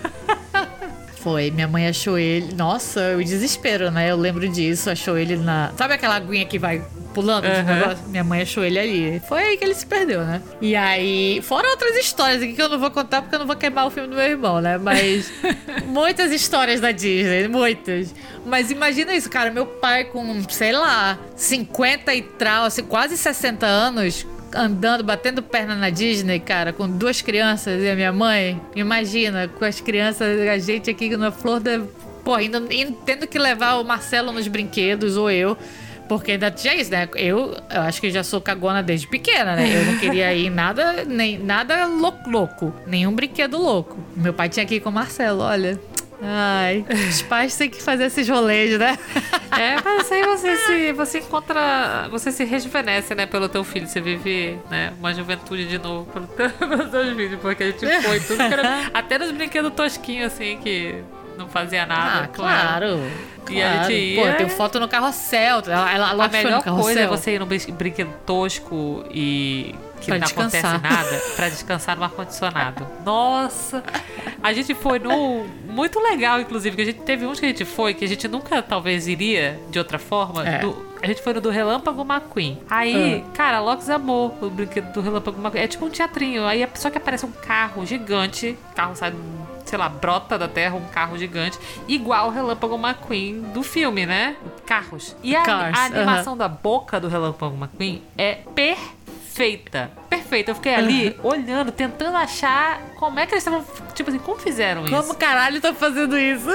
[1.25, 2.53] Foi, minha mãe achou ele.
[2.55, 4.11] Nossa, o desespero, né?
[4.11, 4.91] Eu lembro disso.
[4.91, 5.73] Achou ele na.
[5.75, 7.63] Sabe aquela aguinha que vai pulando de Aham.
[7.63, 8.09] negócio?
[8.09, 9.23] Minha mãe achou ele ali.
[9.27, 10.43] Foi aí que ele se perdeu, né?
[10.61, 11.41] E aí.
[11.41, 13.91] Fora outras histórias aqui que eu não vou contar porque eu não vou queimar o
[13.91, 14.77] filme do meu irmão, né?
[14.77, 15.33] Mas.
[15.89, 18.15] muitas histórias da Disney, muitas.
[18.45, 19.51] Mas imagina isso, cara.
[19.51, 25.75] Meu pai com, sei lá, 50 e tal, assim, quase 60 anos andando, batendo perna
[25.75, 28.61] na Disney, cara, com duas crianças e a minha mãe.
[28.77, 31.81] Imagina, com as crianças, a gente aqui na flor da.
[32.25, 35.57] Pô, ainda, indo- tendo que levar o Marcelo nos brinquedos, ou eu.
[36.09, 37.09] Porque ainda tinha isso, né?
[37.15, 39.75] Eu, eu acho que já sou cagona desde pequena, né?
[39.75, 42.75] Eu não queria ir nada, nem nada louco, louco.
[42.87, 43.97] Nenhum brinquedo louco.
[44.15, 45.81] Meu pai tinha que ir com o Marcelo, olha.
[46.23, 48.97] Ai, os pais têm que fazer esses rolês, né?
[49.59, 54.01] É, mas aí você se você encontra, você se rejuvenesce, né, pelo teu filho, você
[54.01, 58.21] vive, né, uma juventude de novo pelo teu, pelos teus filhos, porque a gente foi
[58.21, 61.03] tudo era, até nos brinquedos tosquinhos assim que
[61.37, 62.11] não fazia nada.
[62.13, 62.29] Ah, ela.
[62.29, 63.01] claro.
[63.51, 63.91] E a claro.
[63.93, 65.63] gente Pô, ia- eu tenho foto no carrossel.
[65.67, 70.19] Ela, ela, A melhor coisa é você ir num brin- brinquedo tosco e que Pra
[70.19, 70.77] não descansar.
[70.77, 72.87] acontece nada pra descansar no ar-condicionado.
[73.05, 73.83] Nossa!
[74.43, 75.47] A gente foi no.
[75.69, 78.29] Muito legal, inclusive, que a gente teve uns que a gente foi que a gente
[78.29, 80.47] nunca talvez iria de outra forma.
[80.47, 80.59] É.
[80.59, 82.59] Do- a gente foi no do Relâmpago McQueen.
[82.71, 85.65] Aí, cara, a Lox amou o brinquedo do Relâmpago McQueen.
[85.65, 86.47] É tipo um teatrinho.
[86.47, 88.57] Aí só que aparece um carro gigante.
[88.75, 89.13] Carro sai,
[89.67, 91.59] sei lá, brota da terra, um carro gigante.
[91.87, 94.37] Igual o Relâmpago McQueen do filme, né?
[94.65, 95.15] Carros.
[95.23, 99.04] E a, Cars, a animação da boca do Relâmpago McQueen é perfeita.
[100.09, 100.51] Perfeita.
[100.51, 103.65] Eu fiquei ali olhando, tentando achar como é que eles estavam.
[103.95, 104.95] Tipo assim, como fizeram isso?
[104.95, 106.49] Como caralho tá fazendo isso?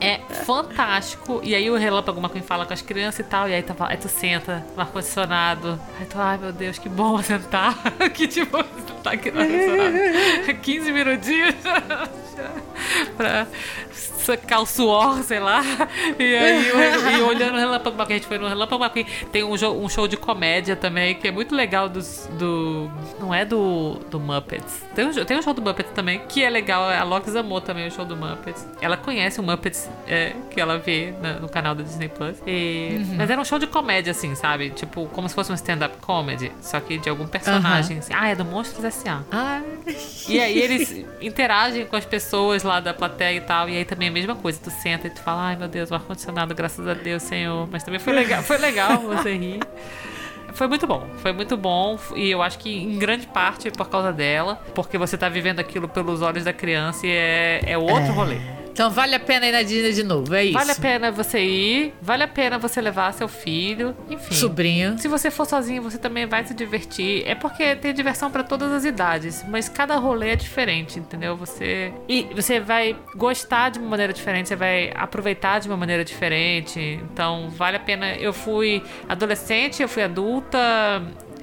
[0.00, 1.40] É fantástico.
[1.42, 3.48] E aí o Relâmpago McQueen fala com as crianças e tal.
[3.48, 5.80] E aí, tá, aí tu senta no ar-condicionado.
[5.98, 7.74] Aí tu, ai meu Deus, que bom sentar.
[8.12, 10.54] que tipo, sentar aqui no ar-condicionado.
[10.60, 11.54] 15 minutinhos
[13.16, 13.46] pra
[14.24, 15.62] secar o suor, sei lá.
[16.18, 19.06] E aí, e olhando o Relâmpago McQueen, a gente foi no Relâmpago McQueen.
[19.32, 22.90] Tem um, jo- um show de comédia também, que é muito legal dos, do...
[23.20, 24.82] Não é do, do Muppets.
[24.94, 26.88] Tem um, tem um show do Muppets também, que é legal.
[26.88, 28.66] A Lox amou também o show do Muppets.
[28.80, 32.36] Ela conhece o Muppets, é, que ela vê na- no canal da Disney Plus.
[32.46, 34.70] E- Mas era um show de comédia, assim, sabe?
[34.70, 37.98] Tipo, como se fosse um stand-up comedy, só que de algum personagem.
[37.98, 38.12] assim.
[38.14, 39.22] Ah, é do Monstros S.A.
[39.30, 39.62] Ai.
[40.28, 43.68] E aí eles interagem com as pessoas lá da plateia e tal.
[43.68, 44.58] E aí também mesma coisa.
[44.62, 47.68] Tu senta e tu fala, ai meu Deus, o ar-condicionado, graças a Deus, Senhor.
[47.70, 49.60] Mas também foi legal, foi legal você rir.
[50.54, 51.98] Foi muito bom, foi muito bom.
[52.14, 54.62] E eu acho que em grande parte é por causa dela.
[54.74, 58.63] Porque você tá vivendo aquilo pelos olhos da criança e é, é outro rolê.
[58.74, 60.54] Então vale a pena ir na Disney de novo, é isso.
[60.54, 64.34] Vale a pena você ir, vale a pena você levar seu filho, enfim.
[64.34, 64.98] Sobrinho.
[64.98, 67.22] Se você for sozinho, você também vai se divertir.
[67.24, 71.36] É porque tem diversão pra todas as idades, mas cada rolê é diferente, entendeu?
[71.36, 76.04] Você e você vai gostar de uma maneira diferente, você vai aproveitar de uma maneira
[76.04, 77.00] diferente.
[77.12, 78.16] Então, vale a pena.
[78.16, 80.58] Eu fui adolescente, eu fui adulta,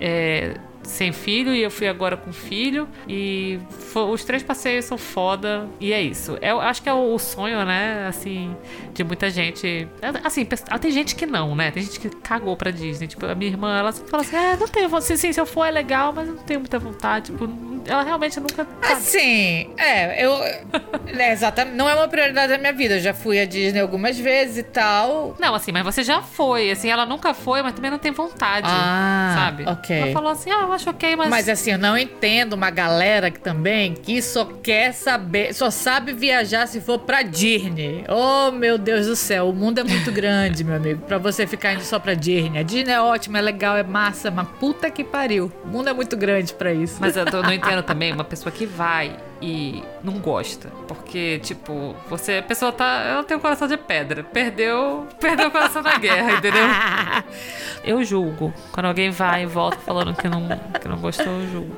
[0.02, 3.60] é, sem filho e eu fui agora com filho e
[3.96, 6.38] os três passeios são foda e é isso.
[6.42, 8.56] Eu acho que é o sonho, né, assim,
[8.94, 9.88] de muita gente.
[10.24, 11.72] Assim, pe- ah, tem gente que não, né?
[11.72, 13.08] Tem gente que cagou pra Disney.
[13.08, 15.18] Tipo, a minha irmã, ela fala assim: "Ah, não tenho vontade.
[15.18, 17.32] Sim, se eu for é legal, mas eu não tenho muita vontade".
[17.32, 17.50] Tipo,
[17.88, 18.66] ela realmente nunca.
[18.82, 18.94] sabe?
[18.94, 20.32] Assim, é, eu.
[21.22, 21.76] É, exatamente.
[21.76, 22.96] Não é uma prioridade da minha vida.
[22.96, 25.36] Eu já fui à Disney algumas vezes e tal.
[25.40, 26.72] Não, assim, mas você já foi.
[26.72, 28.68] Assim, ela nunca foi, mas também não tem vontade.
[28.70, 29.66] Ah, sabe?
[29.68, 29.96] ok.
[29.98, 31.30] Ela falou assim: ah, eu acho ok, mas.
[31.30, 36.14] Mas assim, eu não entendo uma galera que também que só quer saber, só sabe
[36.14, 38.04] viajar se for pra Disney.
[38.10, 41.74] Oh, meu Deus do céu, o mundo é muito grande, meu amigo, pra você ficar
[41.74, 42.60] indo só pra Disney.
[42.60, 45.52] A Disney é ótima, é legal, é massa, mas puta que pariu.
[45.64, 46.98] O mundo é muito grande pra isso.
[47.00, 50.70] Mas eu tô- não entendo também uma pessoa que vai e não gosta.
[50.88, 53.02] Porque, tipo, você, a pessoa tá.
[53.02, 54.24] Ela tem um coração de pedra.
[54.24, 55.08] Perdeu.
[55.20, 56.64] Perdeu o coração na guerra, entendeu?
[57.84, 58.54] Eu julgo.
[58.72, 60.48] Quando alguém vai e volta falando que não,
[60.80, 61.76] que não gostou, eu julgo.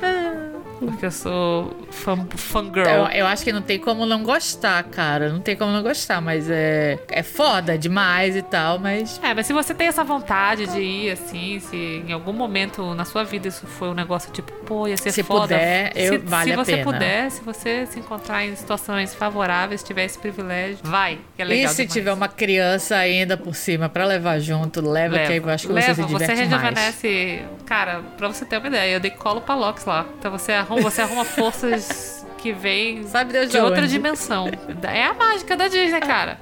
[0.86, 2.88] Porque eu sou fã, fangirl.
[2.88, 5.30] Eu, eu acho que não tem como não gostar, cara.
[5.30, 9.20] Não tem como não gostar, mas é, é foda demais e tal, mas.
[9.24, 13.06] É, mas se você tem essa vontade de ir, assim, se em algum momento na
[13.06, 15.56] sua vida isso foi um negócio tipo, pô, ia ser Se foda.
[15.56, 16.84] puder, eu- se, vale se a você pena.
[16.92, 21.66] puder, se você se encontrar em situações favoráveis, tiver esse privilégio, vai, que é legal
[21.66, 21.94] e se demais.
[21.94, 25.74] tiver uma criança ainda por cima pra levar junto, leva, que aí eu acho que
[25.74, 26.40] Leva, você se diverte mais.
[26.40, 27.42] rejuvenesce.
[27.66, 30.06] Cara, pra você ter uma ideia, eu dei colo pra Lox lá.
[30.20, 33.88] Então você arruma, você arruma forças que vêm Sabe Deus de de outra onde.
[33.92, 34.50] dimensão.
[34.84, 36.38] É a mágica da Disney, cara.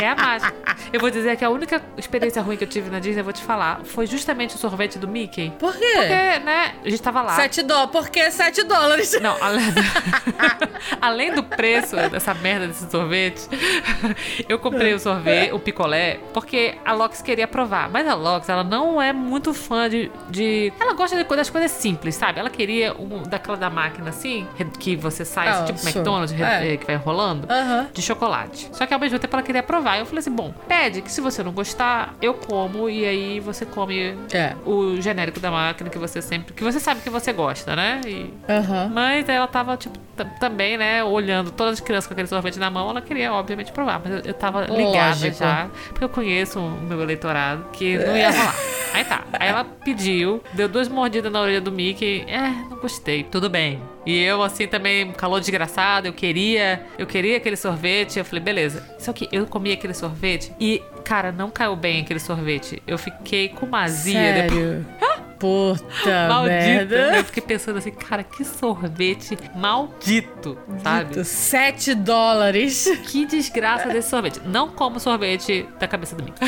[0.00, 0.52] É a mágica.
[0.92, 3.32] Eu vou dizer que a única experiência ruim que eu tive na Disney, eu vou
[3.32, 5.52] te falar, foi justamente o sorvete do Mickey.
[5.58, 5.84] Por quê?
[5.96, 7.36] Porque, né, a gente tava lá.
[7.36, 7.90] 7 dólares.
[7.92, 9.18] Por que 7 dólares?
[9.20, 9.80] Não, além do,
[11.00, 13.48] além do preço dessa merda desse sorvete,
[14.48, 17.88] eu comprei o sorvete, o picolé, porque a Lox queria provar.
[17.88, 20.10] Mas a Lox, ela não é muito fã de.
[20.30, 22.40] de- ela gosta de das coisas simples, sabe?
[22.40, 24.46] Ela queria um daquela da máquina assim,
[24.78, 25.92] que você sai, Ah, tipo sure.
[25.92, 26.72] McDonald's, É.
[26.72, 27.46] eh, que vai rolando.
[27.92, 28.68] De chocolate.
[28.72, 29.98] Só que ao mesmo tempo ela queria provar.
[29.98, 33.64] Eu falei assim: bom, pede que se você não gostar, eu como e aí você
[33.66, 34.54] come É.
[34.64, 36.54] o genérico da máquina que você sempre.
[36.54, 38.00] que você sabe que você gosta, né?
[38.06, 38.32] E
[38.92, 42.70] mas ela tava, tipo, tam- também, né, olhando todas as crianças com aquele sorvete na
[42.70, 44.00] mão, ela queria, obviamente, provar.
[44.04, 45.36] Mas eu, eu tava ligada Lógico.
[45.38, 48.54] já, porque eu conheço o meu eleitorado, que não ia rolar.
[48.94, 49.22] Aí tá.
[49.34, 52.24] Aí ela pediu, deu duas mordidas na orelha do Mickey.
[52.28, 53.22] É, não gostei.
[53.24, 53.80] Tudo bem.
[54.06, 58.18] E eu, assim, também, calor desgraçado, eu queria, eu queria aquele sorvete.
[58.18, 58.82] Eu falei, beleza.
[58.98, 62.80] Só que eu comi aquele sorvete e, cara, não caiu bem aquele sorvete.
[62.86, 64.86] Eu fiquei com uma azia depois.
[65.38, 65.84] Puta
[66.30, 66.54] Maldito.
[66.54, 67.16] merda.
[67.18, 71.22] Eu fiquei pensando assim, cara, que sorvete maldito, sabe?
[71.24, 72.86] 7 dólares.
[73.06, 74.40] Que desgraça desse sorvete.
[74.46, 76.40] Não como sorvete da cabeça do Mickey.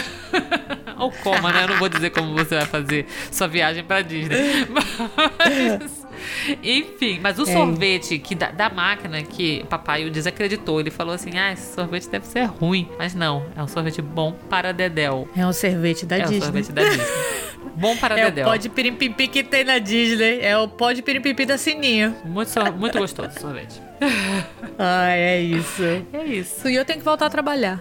[0.96, 1.64] Ou coma, né?
[1.64, 4.66] Eu não vou dizer como você vai fazer sua viagem pra Disney.
[4.70, 6.06] Mas,
[6.62, 11.14] enfim, mas o sorvete que da, da máquina que o papai o desacreditou, ele falou
[11.14, 12.88] assim: ah, esse sorvete deve ser ruim.
[12.98, 15.28] Mas não, é um sorvete bom para Dedel.
[15.36, 16.40] É um sorvete da É Disney.
[16.40, 17.06] sorvete da Disney.
[17.74, 18.46] Bom para É Dedel.
[18.46, 20.40] o pó de pirimpipi que tem na Disney.
[20.40, 22.14] É o pó de pirimpipi da Sininho.
[22.24, 23.80] Muito, muito gostoso o sorvete.
[24.78, 25.82] Ai, é isso.
[26.12, 26.68] É isso.
[26.68, 27.80] E eu tenho que voltar a trabalhar.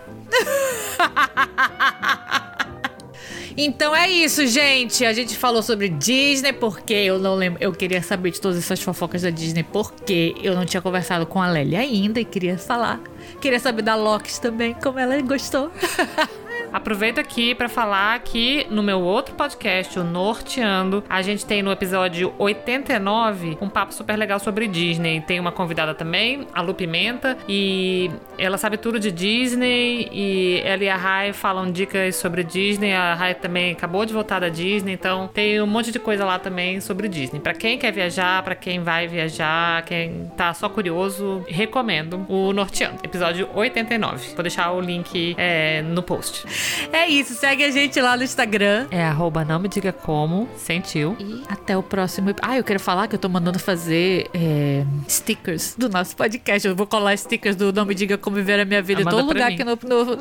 [3.59, 5.03] Então é isso, gente.
[5.03, 7.57] A gente falou sobre Disney porque eu não lembro.
[7.59, 11.41] Eu queria saber de todas essas fofocas da Disney porque eu não tinha conversado com
[11.41, 13.01] a Lélia ainda e queria falar.
[13.41, 15.71] Queria saber da Loki também, como ela gostou.
[16.77, 21.71] Aproveito aqui pra falar que no meu outro podcast, o Norteando, a gente tem no
[21.71, 25.19] episódio 89 um papo super legal sobre Disney.
[25.21, 30.07] Tem uma convidada também, a Lu Pimenta, e ela sabe tudo de Disney.
[30.11, 32.93] E ela e a Rai falam dicas sobre Disney.
[32.93, 36.37] A Rai também acabou de voltar da Disney, então tem um monte de coisa lá
[36.37, 37.39] também sobre Disney.
[37.39, 42.99] Pra quem quer viajar, pra quem vai viajar, quem tá só curioso, recomendo o Norteando,
[43.03, 44.35] episódio 89.
[44.35, 46.45] Vou deixar o link é, no post.
[46.91, 48.87] É isso, segue a gente lá no Instagram.
[48.91, 51.15] É arroba não me diga como, sentiu.
[51.19, 52.33] E até o próximo.
[52.41, 56.67] Ah, eu quero falar que eu tô mandando fazer é, stickers do nosso podcast.
[56.67, 59.25] Eu vou colar stickers do Não Me Diga Como Viver a Minha Vida em todo
[59.25, 59.77] lugar aqui no.
[59.83, 60.15] no, no,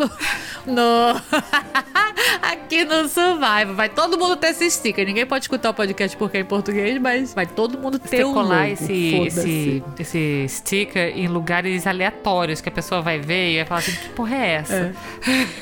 [0.66, 1.22] no-
[2.43, 3.75] aqui no Survival.
[3.75, 5.07] Vai todo mundo ter esse sticker.
[5.07, 8.33] Ninguém pode escutar o podcast porque é em português, mas vai todo mundo ter o
[8.33, 13.67] colar esse, esse, esse sticker em lugares aleatórios que a pessoa vai ver e vai
[13.67, 14.95] falar assim: que porra é essa?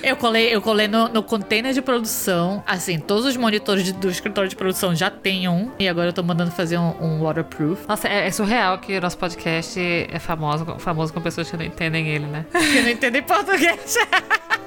[0.03, 2.63] Eu colei, eu colei no, no container de produção.
[2.67, 5.71] Assim, todos os monitores de- do escritório de produção já tem um.
[5.79, 7.87] E agora eu tô mandando fazer um, um waterproof.
[7.89, 11.65] Nossa, é, é surreal que o nosso podcast é famoso, famoso com pessoas que não
[11.65, 12.45] entendem ele, né?
[12.75, 13.97] Que não entendem português.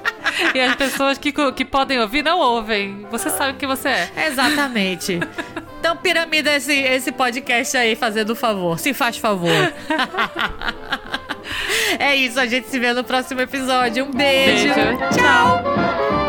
[0.54, 3.06] E as pessoas que, que podem ouvir não ouvem.
[3.08, 4.10] Você sabe o que você é.
[4.26, 5.20] Exatamente.
[5.78, 8.80] Então, piramida esse, esse podcast aí, fazendo favor.
[8.80, 9.48] Se faz favor.
[12.00, 14.06] é isso, a gente se vê no próximo episódio.
[14.06, 14.74] Um beijo.
[14.74, 14.98] Beijo.
[15.14, 16.27] Tchau.